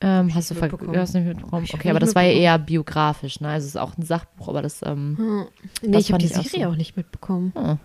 Ähm, 0.00 0.32
hast 0.34 0.50
du 0.50 0.54
ver- 0.54 0.70
hast 0.96 1.14
nicht 1.14 1.26
mitbekommen? 1.26 1.64
Ich 1.64 1.72
hab 1.72 1.80
Okay, 1.80 1.90
aber 1.90 1.98
das 1.98 2.14
war 2.14 2.22
ja 2.22 2.32
eher 2.32 2.58
biografisch, 2.58 3.40
ne? 3.40 3.48
Also 3.48 3.64
es 3.64 3.70
ist 3.74 3.80
auch 3.80 3.96
ein 3.98 4.02
Sachbuch, 4.02 4.48
aber 4.48 4.62
das 4.62 4.80
ähm, 4.84 5.16
Hm. 5.18 5.46
Nee, 5.82 5.90
Das 5.92 6.02
ich 6.04 6.12
habe 6.12 6.20
die 6.22 6.26
ich 6.26 6.36
auch 6.38 6.44
Serie 6.44 6.68
auch, 6.68 6.72
so. 6.72 6.76
nicht 6.76 6.96
mitbekommen. 6.96 7.52
hm, 7.56 7.78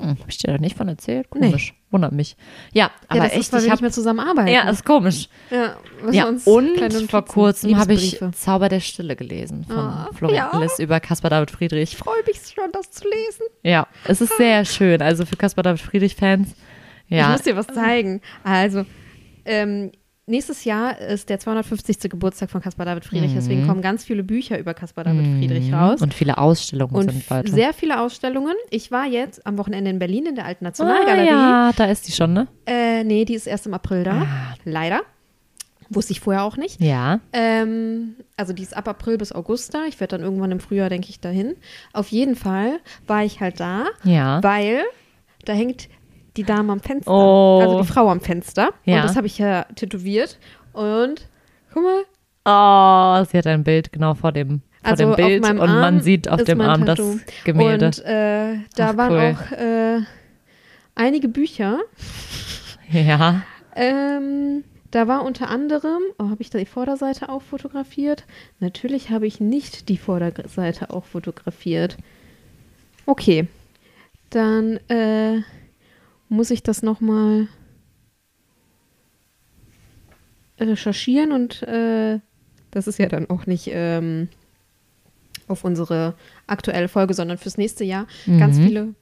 habe 0.00 0.18
ich 0.28 0.38
dir 0.38 0.52
da 0.52 0.58
nicht 0.58 0.76
von 0.78 0.88
erzählt? 0.88 1.26
Nee. 1.34 1.48
Komisch, 1.48 1.74
wundert 1.90 2.12
mich. 2.12 2.36
Ja, 2.72 2.90
aber 3.08 3.18
ja, 3.18 3.22
das 3.24 3.32
echt, 3.32 3.40
ist, 3.42 3.52
weil 3.52 3.64
ich 3.64 3.70
habe 3.70 3.82
mehr 3.82 3.90
zusammenarbeiten. 3.90 4.48
ja, 4.48 4.68
ist 4.70 4.84
komisch. 4.86 5.28
ja, 5.50 5.76
was 6.02 6.14
Ja, 6.14 6.26
und 6.26 6.40
vor 7.10 7.24
kurzem 7.26 7.76
habe 7.76 7.92
ich. 7.92 8.18
Zauber 8.32 8.70
der 8.70 8.80
Stille 8.80 9.14
gelesen 9.14 9.64
von 9.66 9.76
Ah, 9.76 10.08
Florian 10.14 10.48
ja. 10.54 10.58
Liss 10.58 10.78
über 10.78 11.00
Caspar 11.00 11.28
David 11.30 11.50
Friedrich. 11.50 11.92
Ich 11.92 11.96
freue 11.98 12.22
mich 12.26 12.36
schon, 12.54 12.72
das 12.72 12.90
zu 12.92 13.04
lesen. 13.06 13.44
Ja, 13.62 13.86
es 14.06 14.22
ist 14.22 14.34
sehr 14.38 14.64
schön. 14.64 15.02
Also 15.02 15.26
für 15.26 15.36
Caspar 15.36 15.64
David 15.64 15.80
Friedrich-Fans. 15.82 16.48
Ich 17.08 17.16
Ja, 17.18 17.28
muss 17.30 17.42
dir 17.42 17.56
was 17.56 17.66
zeigen. 17.66 18.22
Also, 18.44 18.86
ähm, 19.44 19.90
nächstes 20.30 20.64
Jahr 20.64 20.98
ist 20.98 21.28
der 21.28 21.38
250. 21.38 21.98
Geburtstag 22.10 22.50
von 22.50 22.60
Caspar 22.62 22.86
David 22.86 23.04
Friedrich. 23.04 23.32
Deswegen 23.34 23.66
kommen 23.66 23.82
ganz 23.82 24.04
viele 24.04 24.22
Bücher 24.22 24.58
über 24.58 24.72
Caspar 24.74 25.04
David 25.04 25.26
Friedrich 25.26 25.72
raus. 25.72 26.00
Mhm. 26.00 26.04
und 26.04 26.14
viele 26.14 26.38
Ausstellungen 26.38 26.94
Und 26.94 27.10
sind 27.10 27.30
weiter. 27.30 27.50
sehr 27.52 27.72
viele 27.74 28.00
Ausstellungen. 28.00 28.54
Ich 28.70 28.90
war 28.90 29.06
jetzt 29.06 29.46
am 29.46 29.58
Wochenende 29.58 29.90
in 29.90 29.98
Berlin 29.98 30.26
in 30.26 30.34
der 30.36 30.46
Alten 30.46 30.64
ah, 30.64 30.68
Nationalgalerie. 30.68 31.26
ja, 31.28 31.72
da 31.76 31.84
ist 31.86 32.08
die 32.08 32.12
schon, 32.12 32.32
ne? 32.32 32.48
Äh, 32.66 33.04
nee, 33.04 33.24
die 33.24 33.34
ist 33.34 33.46
erst 33.46 33.66
im 33.66 33.74
April 33.74 34.04
da. 34.04 34.22
Ah. 34.22 34.54
Leider. 34.64 35.00
Wusste 35.92 36.12
ich 36.12 36.20
vorher 36.20 36.44
auch 36.44 36.56
nicht. 36.56 36.80
Ja. 36.80 37.18
Ähm, 37.32 38.14
also 38.36 38.52
die 38.52 38.62
ist 38.62 38.76
ab 38.76 38.86
April 38.86 39.18
bis 39.18 39.32
August 39.32 39.74
da. 39.74 39.86
Ich 39.88 39.98
werde 39.98 40.16
dann 40.16 40.24
irgendwann 40.24 40.52
im 40.52 40.60
Frühjahr, 40.60 40.88
denke 40.88 41.08
ich, 41.10 41.18
dahin. 41.18 41.56
Auf 41.92 42.08
jeden 42.08 42.36
Fall 42.36 42.78
war 43.08 43.24
ich 43.24 43.40
halt 43.40 43.58
da, 43.58 43.86
Ja. 44.04 44.40
weil 44.42 44.82
da 45.44 45.52
hängt 45.52 45.88
die 46.36 46.44
Dame 46.44 46.72
am 46.72 46.80
Fenster. 46.80 47.10
Oh. 47.10 47.60
Also 47.60 47.80
die 47.82 47.86
Frau 47.86 48.08
am 48.08 48.20
Fenster. 48.20 48.70
Ja. 48.84 48.96
Und 48.96 49.04
das 49.04 49.16
habe 49.16 49.26
ich 49.26 49.38
ja 49.38 49.64
tätowiert. 49.74 50.38
Und 50.72 51.28
guck 51.72 51.82
mal, 51.82 52.04
Oh, 52.44 53.24
sie 53.30 53.36
hat 53.36 53.46
ein 53.46 53.64
Bild 53.64 53.92
genau 53.92 54.14
vor 54.14 54.32
dem, 54.32 54.62
vor 54.82 54.90
also 54.90 55.14
dem 55.14 55.16
Bild 55.16 55.44
und 55.44 55.60
Arm 55.60 55.80
man 55.80 56.00
sieht 56.00 56.28
auf 56.28 56.42
dem 56.42 56.60
Arm 56.60 56.86
Tattoo. 56.86 57.18
das 57.24 57.44
Gemälde. 57.44 57.86
Und 57.86 57.98
äh, 58.04 58.54
da 58.76 58.90
Ach, 58.90 58.96
waren 58.96 59.12
cool. 59.12 59.36
auch 59.36 59.52
äh, 59.52 60.00
einige 60.94 61.28
Bücher. 61.28 61.78
ja. 62.90 63.42
Ähm, 63.76 64.64
da 64.90 65.06
war 65.06 65.24
unter 65.24 65.48
anderem, 65.50 66.02
oh, 66.18 66.30
habe 66.30 66.40
ich 66.42 66.50
da 66.50 66.58
die 66.58 66.66
Vorderseite 66.66 67.28
auch 67.28 67.42
fotografiert? 67.42 68.24
Natürlich 68.58 69.10
habe 69.10 69.26
ich 69.26 69.38
nicht 69.38 69.88
die 69.88 69.98
Vorderseite 69.98 70.90
auch 70.90 71.04
fotografiert. 71.04 71.96
Okay, 73.06 73.46
dann 74.30 74.78
äh, 74.88 75.42
muss 76.30 76.50
ich 76.50 76.62
das 76.62 76.82
nochmal 76.82 77.48
recherchieren 80.58 81.32
und 81.32 81.62
äh, 81.62 82.20
das 82.70 82.86
ist 82.86 82.98
ja 82.98 83.06
dann 83.06 83.28
auch 83.30 83.46
nicht 83.46 83.68
ähm, 83.72 84.28
auf 85.48 85.64
unsere 85.64 86.14
aktuelle 86.46 86.88
Folge, 86.88 87.14
sondern 87.14 87.38
fürs 87.38 87.58
nächste 87.58 87.84
Jahr 87.84 88.06
ganz 88.38 88.58
Mhm. 88.58 88.62
viele 88.64 88.94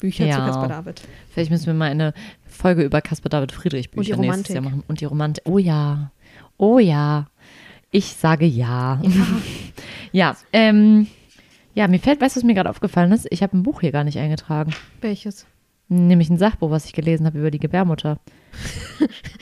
Bücher 0.00 0.24
zu 0.24 0.28
Ja. 0.30 0.46
Caspar 0.46 0.68
David. 0.68 1.02
Vielleicht 1.30 1.50
müssen 1.50 1.66
wir 1.66 1.74
mal 1.74 1.90
eine 1.90 2.12
Folge 2.46 2.82
über 2.82 3.00
Caspar 3.00 3.30
David 3.30 3.52
Friedrich 3.52 3.90
Bücher 3.90 4.16
nächstes. 4.16 4.54
Jahr 4.54 4.62
machen. 4.62 4.82
Und 4.88 5.00
die 5.00 5.04
Romantik. 5.06 5.44
Oh 5.46 5.58
ja. 5.58 6.12
Oh 6.56 6.78
ja. 6.78 7.26
Ich 7.90 8.06
sage 8.14 8.44
ja. 8.46 9.00
Ja, 10.10 10.36
ähm, 10.54 11.06
ja, 11.74 11.86
mir 11.86 11.98
fällt, 12.00 12.20
weißt 12.22 12.34
du, 12.36 12.40
was 12.40 12.44
mir 12.44 12.54
gerade 12.54 12.70
aufgefallen 12.70 13.12
ist? 13.12 13.26
Ich 13.30 13.42
habe 13.42 13.56
ein 13.56 13.62
Buch 13.62 13.82
hier 13.82 13.92
gar 13.92 14.04
nicht 14.04 14.18
eingetragen. 14.18 14.72
Welches? 15.02 15.46
Nämlich 15.88 16.28
ein 16.28 16.36
Sachbuch, 16.36 16.70
was 16.70 16.84
ich 16.84 16.92
gelesen 16.92 17.24
habe 17.24 17.38
über 17.38 17.50
die 17.50 17.58
Gebärmutter. 17.58 18.18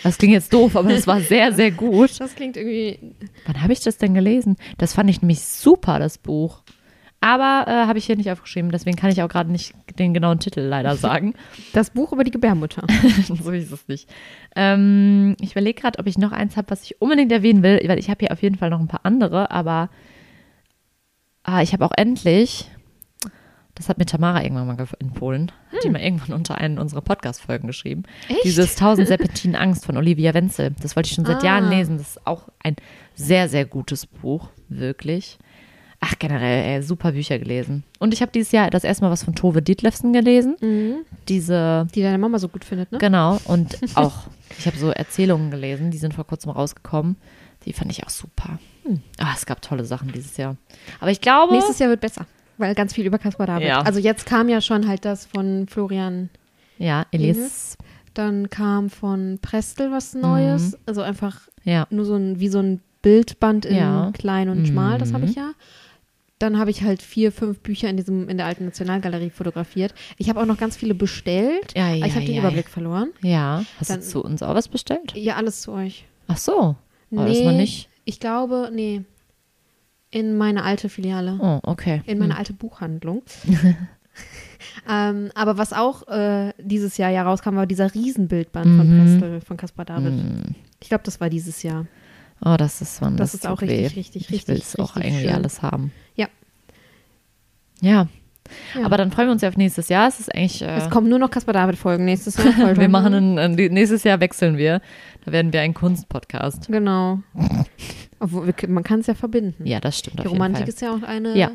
Das 0.03 0.19
klingt 0.19 0.35
jetzt 0.35 0.53
doof, 0.53 0.77
aber 0.77 0.91
das 0.91 1.07
war 1.07 1.21
sehr, 1.21 1.53
sehr 1.53 1.73
gut. 1.73 2.21
Das 2.21 2.37
klingt 2.37 2.57
irgendwie 2.57 3.17
Wann 3.47 3.63
habe 3.63 3.73
ich 3.73 3.81
das 3.81 3.99
denn 3.99 4.15
gelesen? 4.15 4.57
Das 4.79 4.95
fand 4.95 5.11
ich 5.11 5.23
nämlich 5.23 5.41
super, 5.41 5.99
das 5.99 6.19
Buch. 6.19 6.63
Aber 7.21 7.65
äh, 7.67 7.87
habe 7.87 7.99
ich 7.99 8.07
hier 8.07 8.17
nicht 8.17 8.31
aufgeschrieben, 8.31 8.71
deswegen 8.71 8.97
kann 8.97 9.11
ich 9.11 9.23
auch 9.23 9.29
gerade 9.29 9.51
nicht 9.51 9.75
den 9.99 10.15
genauen 10.15 10.39
Titel 10.39 10.61
leider 10.61 10.97
sagen. 10.97 11.35
Das 11.73 11.91
Buch 11.91 12.13
über 12.13 12.23
die 12.23 12.31
Gebärmutter. 12.31 12.87
so 13.43 13.51
ist 13.51 13.73
es 13.73 13.89
nicht. 13.89 14.09
Ähm, 14.55 15.37
ich 15.41 15.53
überlege 15.53 15.81
gerade, 15.81 15.99
ob 15.99 16.07
ich 16.07 16.19
noch 16.19 16.33
eins 16.33 16.57
habe, 16.57 16.71
was 16.71 16.85
ich 16.85 17.01
unbedingt 17.01 17.33
erwähnen 17.33 17.65
will, 17.65 17.81
weil 17.87 17.99
ich 17.99 18.11
habe 18.11 18.21
hier 18.21 18.33
auf 18.33 18.43
jeden 18.43 18.57
Fall 18.57 18.71
noch 18.71 18.81
ein 18.81 18.89
paar 18.89 19.05
andere, 19.05 19.51
aber 19.51 19.89
ah, 21.43 21.63
ich 21.63 21.73
habe 21.73 21.85
auch 21.85 21.93
endlich, 21.97 22.71
das 23.77 23.89
hat 23.89 23.99
mir 23.99 24.07
Tamara 24.07 24.43
irgendwann 24.43 24.67
mal 24.67 24.77
empfohlen, 24.99 25.53
hat 25.73 25.85
die 25.85 25.91
mal 25.91 26.01
irgendwann 26.03 26.35
unter 26.35 26.57
einen 26.59 26.79
unserer 26.79 27.03
Podcast-Folgen 27.03 27.69
geschrieben. 27.69 28.03
Echt? 28.29 28.43
Dieses 28.45 28.73
1000 28.75 29.07
Serpentinen 29.07 29.55
Angst 29.55 29.87
von 29.87 29.97
Olivia 29.97 30.35
Wenzel. 30.35 30.75
Das 30.83 30.97
wollte 30.97 31.09
ich 31.09 31.15
schon 31.15 31.25
seit 31.25 31.43
Ah. 31.43 31.47
Jahren 31.47 31.71
lesen. 31.71 31.99
Das 31.99 32.17
ist 32.17 32.27
auch 32.27 32.49
ein 32.63 32.75
sehr, 33.15 33.49
sehr 33.49 33.65
gutes 33.65 34.07
Buch, 34.07 34.49
wirklich. 34.69 35.39
Ach, 36.01 36.15
generell, 36.19 36.75
ey, 36.77 36.83
super 36.83 37.13
Bücher 37.13 37.39
gelesen. 37.39 37.83
Und 37.99 38.13
ich 38.13 38.21
habe 38.21 38.31
dieses 38.31 38.53
Jahr 38.53 38.69
das 38.71 38.85
erste 38.85 39.05
Mal 39.05 39.11
was 39.11 39.25
von 39.25 39.35
Tove 39.35 39.63
Dietlefsen 39.63 40.13
gelesen. 40.13 40.57
Diese 41.29 41.87
Die 41.95 42.03
deine 42.03 42.19
Mama 42.19 42.39
so 42.39 42.49
gut 42.49 42.65
findet, 42.65 42.93
ne? 42.93 42.99
Genau, 42.99 43.39
und 43.47 43.79
auch, 43.97 44.27
ich 44.59 44.67
habe 44.67 44.77
so 44.77 44.91
Erzählungen 44.91 45.51
gelesen, 45.51 45.91
die 45.91 45.99
sind 45.99 46.15
vor 46.15 46.27
kurzem 46.27 46.51
rausgekommen. 46.51 47.17
Die 47.65 47.73
fand 47.73 47.91
ich 47.91 48.05
auch 48.05 48.11
super. 48.11 48.59
Ah, 49.19 49.33
es 49.35 49.47
gab 49.47 49.61
tolle 49.63 49.85
Sachen 49.85 50.13
dieses 50.13 50.37
Jahr. 50.37 50.57
Aber 51.01 51.11
ich 51.11 51.21
glaube, 51.21 51.55
Nächstes 51.55 51.79
Jahr 51.81 51.89
wird 51.91 52.01
besser, 52.01 52.27
weil 52.59 52.75
ganz 52.75 52.95
viel 52.95 53.07
über 53.07 53.19
Caspar 53.19 53.47
David. 53.47 53.69
Ja. 53.69 53.81
Also 53.83 54.01
jetzt 54.01 54.27
kam 54.27 54.49
ja 54.49 54.61
schon 54.61 54.87
halt 54.89 55.05
das 55.05 55.27
von 55.27 55.67
Florian, 55.69 56.31
ja, 56.79 57.07
Elis, 57.11 57.77
dann 58.15 58.51
kam 58.51 58.91
von 58.91 59.39
Prestel 59.43 59.91
was 59.93 60.15
Neues. 60.15 60.73
Mhm. 60.73 60.79
Also 60.87 61.03
einfach 61.03 61.41
ja, 61.65 61.87
nur 61.91 62.05
so 62.05 62.15
ein, 62.15 62.39
wie 62.41 62.49
so 62.49 62.59
ein 62.61 62.81
Bildband 63.03 63.65
in 63.67 63.77
Ja. 63.77 64.11
klein 64.15 64.49
und 64.49 64.67
schmal, 64.67 64.99
das 64.99 65.13
habe 65.13 65.25
ich 65.27 65.37
Mhm. 65.37 65.43
ja. 65.43 65.51
Dann 66.39 66.59
habe 66.59 66.71
ich 66.71 66.83
halt 66.83 67.01
vier, 67.01 67.33
fünf 67.33 67.61
Bücher 67.61 67.89
in 67.89 67.97
diesem, 67.97 68.29
in 68.29 68.37
der 68.37 68.45
alten 68.45 68.67
Nationalgalerie 68.67 69.31
fotografiert. 69.31 69.95
Ich 70.19 70.29
habe 70.29 70.39
auch 70.41 70.45
noch 70.45 70.59
ganz 70.59 70.77
viele 70.77 70.95
bestellt. 70.95 71.73
Ja, 71.75 71.87
aber 71.87 71.95
ja, 71.95 72.07
ich 72.07 72.15
habe 72.15 72.27
den 72.27 72.35
ja, 72.35 72.41
Überblick 72.41 72.69
verloren. 72.69 73.09
ja. 73.23 73.65
Hast 73.79 73.89
Dann- 73.91 74.01
du 74.01 74.07
zu 74.07 74.23
uns 74.23 74.43
auch 74.43 74.55
was 74.55 74.69
bestellt? 74.69 75.15
Ja, 75.15 75.37
alles 75.37 75.63
zu 75.63 75.73
euch. 75.73 76.05
Ach 76.29 76.37
so, 76.37 76.77
oh, 77.11 77.17
das 77.25 77.41
mal 77.43 77.55
nicht. 77.57 77.89
ich 78.05 78.21
glaube, 78.21 78.71
nee. 78.73 79.03
In 80.17 80.37
meine 80.39 80.65
alte 80.65 80.89
Filiale. 80.89 81.39
Oh, 81.41 81.61
okay. 81.65 82.01
in 82.07 82.19
meine 82.19 82.37
alte 82.39 82.53
Buchhandlung. 82.55 83.23
ähm, 84.89 85.31
aber 85.35 85.59
was 85.59 85.73
auch 85.75 86.09
äh, 86.09 86.53
dieses 86.59 86.97
Jahr 86.97 87.11
ja 87.11 87.23
rauskam, 87.23 87.57
war 87.57 87.67
dieser 87.67 87.93
Riesenbildband 87.95 88.67
von 88.67 88.89
Mhm. 88.89 88.99
Prestel, 89.19 89.41
von 89.43 89.57
Caspar 89.59 89.85
David. 89.85 90.13
Hm. 90.15 90.43
Ich 90.81 90.89
glaube, 90.89 91.05
das 91.05 91.21
war 91.21 91.29
dieses 91.29 91.63
Jahr. 91.63 91.87
Oh, 92.45 92.55
das 92.57 92.81
ist 92.81 93.01
wann 93.03 93.17
Das 93.17 93.33
das, 93.33 93.41
ist 93.41 93.47
auch 93.47 93.61
richtig, 93.61 93.79
weh. 93.79 94.01
richtig, 94.01 94.23
Ich 94.23 94.31
richtig, 94.31 94.49
will 94.49 94.57
es 94.57 94.79
auch 94.79 94.97
richtig 94.97 95.13
irgendwie 95.13 95.27
schön. 95.29 95.35
alles 95.37 95.61
haben. 95.63 95.93
Ja. 96.15 96.29
Ja, 97.83 98.09
Ja. 98.75 98.85
aber 98.85 98.97
dann 98.97 99.11
freuen 99.11 99.29
wir 99.29 99.33
uns 99.33 99.43
ja 99.43 99.49
auf 99.49 99.57
nächstes 99.57 99.89
Jahr. 99.89 100.09
Es 100.09 100.21
ist 100.21 100.35
eigentlich. 100.35 100.63
Äh, 100.63 100.77
Es 100.77 100.91
kommen 100.91 101.09
nur 101.09 101.19
noch 101.19 101.31
Caspar 101.31 101.53
David-Folgen 101.55 102.05
nächstes 102.05 102.37
Jahr. 102.37 102.77
Wir 102.77 102.89
machen 102.89 103.15
einen, 103.15 103.39
ein, 103.39 103.55
nächstes 103.55 104.05
Jahr 104.05 104.21
wechseln 104.21 104.57
wir. 104.57 104.81
Da 105.25 105.33
werden 105.33 105.53
wir 105.53 105.61
ein 105.61 105.75
Kunstpodcast. 105.75 106.69
Genau. 106.69 107.21
Obwohl, 108.21 108.47
wir, 108.47 108.55
man 108.69 108.83
kann 108.85 109.01
es 109.01 109.07
ja 109.09 109.15
verbinden. 109.15 109.67
Ja, 109.67 109.81
das 109.81 109.99
stimmt. 109.99 110.23
Die 110.23 110.27
Romantik 110.29 110.69
ist 110.69 110.81
ja 110.81 110.93
auch 110.95 111.03
eine. 111.03 111.37
Ja. 111.37 111.51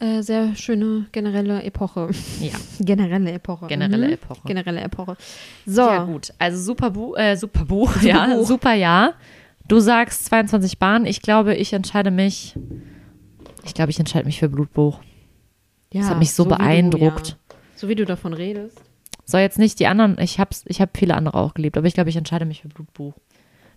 Äh, 0.00 0.22
sehr 0.22 0.54
schöne 0.56 1.06
generelle 1.12 1.62
Epoche. 1.62 2.10
Ja, 2.40 2.50
Generelle 2.80 3.30
Epoche. 3.32 3.66
generelle 3.68 4.08
Mhm. 4.08 4.12
Epoche. 4.14 4.40
Generelle 4.46 4.80
Epoche. 4.80 5.16
So. 5.66 5.82
Ja, 5.82 6.04
gut. 6.04 6.32
Also 6.38 6.58
super, 6.60 6.90
Bu 6.90 7.14
äh, 7.14 7.36
super 7.36 7.64
Buch, 7.64 8.02
ja, 8.02 8.26
Buch. 8.26 8.46
super 8.46 8.74
Jahr. 8.74 9.14
Du 9.68 9.78
sagst 9.80 10.26
22 10.26 10.78
Bahnen. 10.78 11.06
Ich 11.06 11.22
glaube, 11.22 11.54
ich 11.54 11.72
entscheide 11.72 12.10
mich. 12.10 12.54
Ich 13.64 13.72
glaube, 13.72 13.90
ich 13.90 13.98
entscheide 13.98 14.26
mich 14.26 14.38
für 14.40 14.48
Blutbuch. 14.50 15.00
Ja, 15.94 16.00
das 16.02 16.10
hat 16.10 16.18
mich 16.18 16.32
so, 16.34 16.44
wie 16.44 16.48
du, 16.50 16.56
beeindruckt. 16.56 17.28
ja. 17.28 17.56
So 17.76 17.88
wie 17.88 17.94
du 17.94 18.04
davon 18.04 18.32
redest. 18.34 18.80
Soll 19.24 19.40
jetzt 19.40 19.58
nicht 19.58 19.78
die 19.80 19.86
anderen, 19.86 20.18
ich 20.20 20.38
habe 20.38 20.50
ich 20.66 20.80
hab 20.80 20.96
viele 20.96 21.14
andere 21.14 21.38
auch 21.38 21.54
geliebt, 21.54 21.78
aber 21.78 21.86
ich 21.86 21.94
glaube, 21.94 22.10
ich 22.10 22.16
entscheide 22.16 22.44
mich 22.44 22.62
für 22.62 22.68
Blutbuch. 22.68 23.14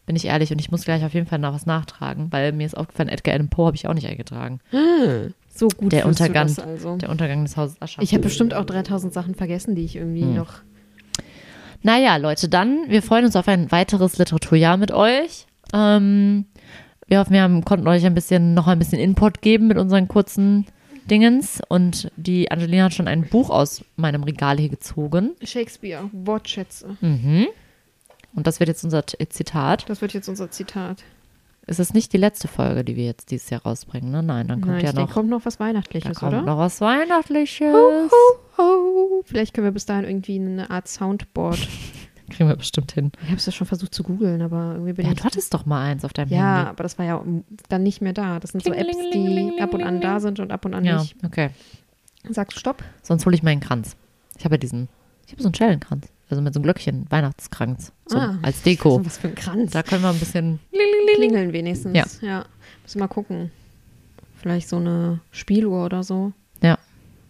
Bin 0.06 0.16
ich 0.16 0.26
ehrlich 0.26 0.52
und 0.52 0.60
ich 0.60 0.72
muss 0.72 0.84
gleich 0.86 1.04
auf 1.06 1.14
jeden 1.14 1.26
Fall 1.28 1.40
noch 1.40 1.54
was 1.54 1.66
nachtragen, 1.66 2.28
weil 2.32 2.52
mir 2.54 2.66
ist 2.66 2.76
aufgefallen, 2.78 3.10
Edgar 3.10 3.34
Allan 3.34 3.50
Poe 3.50 3.66
habe 3.68 3.76
ich 3.76 3.88
auch 3.88 3.94
nicht 3.94 4.08
eingetragen. 4.08 4.60
So 5.54 5.68
gut 5.70 5.92
Der 5.92 6.04
du 6.04 6.08
Untergang. 6.10 6.48
das 6.48 6.60
also. 6.60 6.96
Der 6.98 7.10
Untergang 7.10 7.44
des 7.44 7.58
Hauses 7.58 7.82
Ascher. 7.82 8.02
Ich 8.02 8.14
habe 8.14 8.24
bestimmt 8.24 8.54
auch 8.54 8.66
3000 8.66 9.14
Sachen 9.14 9.36
vergessen, 9.36 9.76
die 9.76 9.84
ich 9.86 9.96
irgendwie 9.96 10.22
Hm. 10.22 10.36
noch. 10.36 10.54
Naja, 11.84 12.18
Leute, 12.18 12.50
dann, 12.50 12.86
wir 12.88 13.02
freuen 13.02 13.26
uns 13.26 13.36
auf 13.36 13.48
ein 13.48 13.72
weiteres 13.72 14.18
Literaturjahr 14.18 14.78
mit 14.78 14.92
euch. 14.92 15.46
Ähm, 15.74 16.46
wir 17.08 17.20
hoffen, 17.20 17.34
wir 17.34 17.42
haben, 17.42 17.64
konnten 17.64 17.88
euch 17.88 18.06
ein 18.06 18.16
bisschen, 18.16 18.54
noch 18.54 18.68
ein 18.68 18.80
bisschen 18.80 19.00
Input 19.00 19.42
geben 19.42 19.68
mit 19.68 19.78
unseren 19.78 20.08
kurzen 20.08 20.66
Dingens. 21.08 21.62
Und 21.68 22.12
die 22.16 22.52
Angelina 22.52 22.86
hat 22.86 22.94
schon 22.94 23.08
ein 23.08 23.28
Buch 23.28 23.50
aus 23.50 23.84
meinem 23.96 24.24
Regal 24.24 24.58
hier 24.58 24.70
gezogen. 24.70 25.36
Shakespeare, 25.44 26.10
Wortschätze. 26.12 26.98
Mhm. 27.02 27.48
Und 28.36 28.46
das 28.46 28.60
wird 28.60 28.68
jetzt 28.68 28.84
unser 28.84 29.06
Zitat. 29.08 29.90
Das 29.90 30.02
wird 30.02 30.14
jetzt 30.14 30.30
unser 30.30 30.52
Zitat. 30.52 31.04
Es 31.70 31.80
ist 31.80 31.94
nicht 31.94 32.14
die 32.14 32.18
letzte 32.18 32.48
Folge, 32.48 32.86
die 32.86 32.96
wir 32.96 33.04
jetzt 33.04 33.30
dieses 33.30 33.50
Jahr 33.50 33.62
rausbringen, 33.64 34.10
ne? 34.10 34.24
Nein, 34.24 34.48
dann 34.48 34.62
kommt 34.62 34.76
Nein, 34.76 34.84
ja 34.84 34.90
ich 34.90 34.96
denke, 34.96 35.10
noch, 35.10 35.14
kommt 35.14 35.30
noch 35.30 35.46
was 35.46 35.58
da 35.58 35.66
Weihnachtliches, 35.66 36.18
kommt 36.18 36.34
oder? 36.34 36.42
noch 36.44 36.58
was 36.58 36.80
Weihnachtliches. 36.80 37.76
Oh, 38.58 39.22
vielleicht 39.26 39.54
können 39.54 39.66
wir 39.68 39.72
bis 39.72 39.86
dahin 39.86 40.06
irgendwie 40.06 40.40
eine 40.40 40.70
Art 40.70 40.88
Soundboard. 40.88 41.68
Kriegen 42.30 42.50
wir 42.50 42.56
bestimmt 42.56 42.92
hin. 42.92 43.12
Ich 43.22 43.28
habe 43.28 43.38
es 43.38 43.46
ja 43.46 43.52
schon 43.52 43.68
versucht 43.68 43.94
zu 43.94 44.04
googeln, 44.04 44.42
aber 44.42 44.74
irgendwie 44.74 44.94
bin 44.94 45.06
Ja, 45.06 45.12
ich. 45.14 45.18
du 45.20 45.24
hattest 45.24 45.54
doch 45.54 45.66
mal 45.66 45.82
eins 45.86 46.04
auf 46.04 46.14
deinem 46.14 46.30
ja, 46.30 46.56
Handy. 46.58 46.70
aber 46.72 46.84
das 46.84 46.98
war 47.00 47.06
ja 47.06 47.24
dann 47.70 47.84
nicht 47.84 48.02
mehr 48.02 48.14
da. 48.14 48.40
Das 48.40 48.52
sind 48.52 48.64
so 48.64 48.74
Apps, 48.74 48.98
die 49.14 49.54
ab 49.62 49.74
und 49.74 49.84
an 49.84 50.02
da 50.02 50.20
sind 50.20 50.40
und 50.40 50.52
ab 50.52 50.66
und 50.66 50.74
an 50.74 50.84
Ja, 50.86 51.00
nicht. 51.02 51.16
okay. 51.26 51.50
Sagst 52.30 52.56
du 52.58 52.60
Stopp? 52.60 52.84
Sonst 53.04 53.26
hole 53.26 53.36
ich 53.36 53.44
meinen 53.44 53.62
Kranz. 53.62 53.96
Ich 54.38 54.44
habe 54.46 54.56
ja 54.56 54.60
diesen, 54.60 54.90
ich 55.26 55.32
habe 55.34 55.42
so 55.42 55.48
einen 55.48 55.56
Schellenkranz. 55.56 56.08
Also 56.30 56.42
mit 56.42 56.54
so 56.54 56.60
einem 56.60 56.64
Glöckchen, 56.64 57.06
Weihnachtskranz. 57.10 57.94
So 58.06 58.18
Ah. 58.18 58.38
als 58.42 58.62
Deko. 58.62 59.04
Was 59.06 59.18
für 59.18 59.30
ein 59.30 59.36
Kranz. 59.36 59.72
Da 59.72 59.82
können 59.82 60.02
wir 60.02 60.10
ein 60.10 60.20
bisschen. 60.20 60.60
Klingeln 61.16 61.54
wenigstens. 61.54 61.96
Ja. 61.96 62.04
ja. 62.28 62.46
Müssen 62.84 62.96
wir 63.00 63.06
mal 63.06 63.08
gucken. 63.08 63.50
Vielleicht 64.36 64.68
so 64.68 64.76
eine 64.76 65.22
Spieluhr 65.32 65.86
oder 65.86 66.04
so. 66.04 66.34
Ja. 66.62 66.78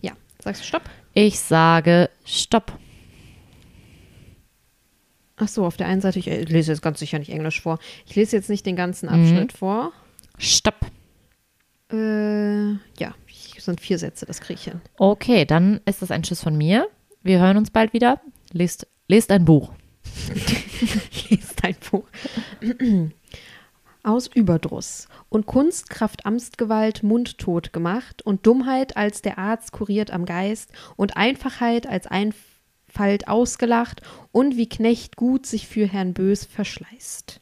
Ja. 0.01 0.13
Sagst 0.43 0.63
du 0.63 0.65
Stopp? 0.65 0.81
Ich 1.13 1.39
sage 1.39 2.09
Stopp. 2.25 2.71
Ach 5.37 5.47
so, 5.47 5.65
auf 5.65 5.77
der 5.77 5.87
einen 5.87 6.01
Seite, 6.01 6.19
ich 6.19 6.27
äh, 6.27 6.43
lese 6.43 6.71
jetzt 6.71 6.81
ganz 6.81 6.99
sicher 6.99 7.19
nicht 7.19 7.29
Englisch 7.31 7.61
vor. 7.61 7.77
Ich 8.05 8.15
lese 8.15 8.35
jetzt 8.35 8.49
nicht 8.49 8.65
den 8.65 8.75
ganzen 8.75 9.07
Mhm. 9.07 9.13
Abschnitt 9.21 9.53
vor. 9.53 9.91
Stopp. 10.39 10.75
Äh, 11.91 12.71
ja, 12.99 13.13
es 13.55 13.65
sind 13.65 13.79
vier 13.79 13.97
Sätze, 13.99 14.25
das 14.25 14.41
kriege 14.41 14.59
ich 14.59 14.65
hin. 14.65 14.81
Okay, 14.97 15.45
dann 15.45 15.79
ist 15.85 16.01
das 16.01 16.11
ein 16.11 16.23
Schuss 16.23 16.41
von 16.41 16.57
mir. 16.57 16.87
Wir 17.23 17.39
hören 17.39 17.57
uns 17.57 17.69
bald 17.71 17.93
wieder. 17.93 18.19
Lest, 18.51 18.87
lest 19.07 19.31
ein 19.31 19.45
Buch. 19.45 19.71
Lest 21.29 21.63
dein 21.63 21.75
Buch. 21.91 22.05
Aus 24.03 24.27
Überdruss 24.27 25.07
und 25.29 25.45
Kunstkraft 25.47 26.25
Amtsgewalt 26.25 27.03
mundtot 27.03 27.73
gemacht 27.73 28.21
und 28.21 28.45
Dummheit 28.47 28.95
als 28.95 29.21
der 29.21 29.37
Arzt 29.37 29.71
kuriert 29.73 30.11
am 30.11 30.25
Geist 30.25 30.71
und 30.95 31.17
Einfachheit 31.17 31.87
als 31.87 32.07
Einfalt 32.97 33.27
ausgelacht 33.27 34.01
und 34.31 34.57
wie 34.57 34.67
Knecht 34.67 35.17
gut 35.17 35.45
sich 35.45 35.67
für 35.67 35.85
Herrn 35.85 36.15
Bös 36.15 36.45
verschleißt. 36.45 37.41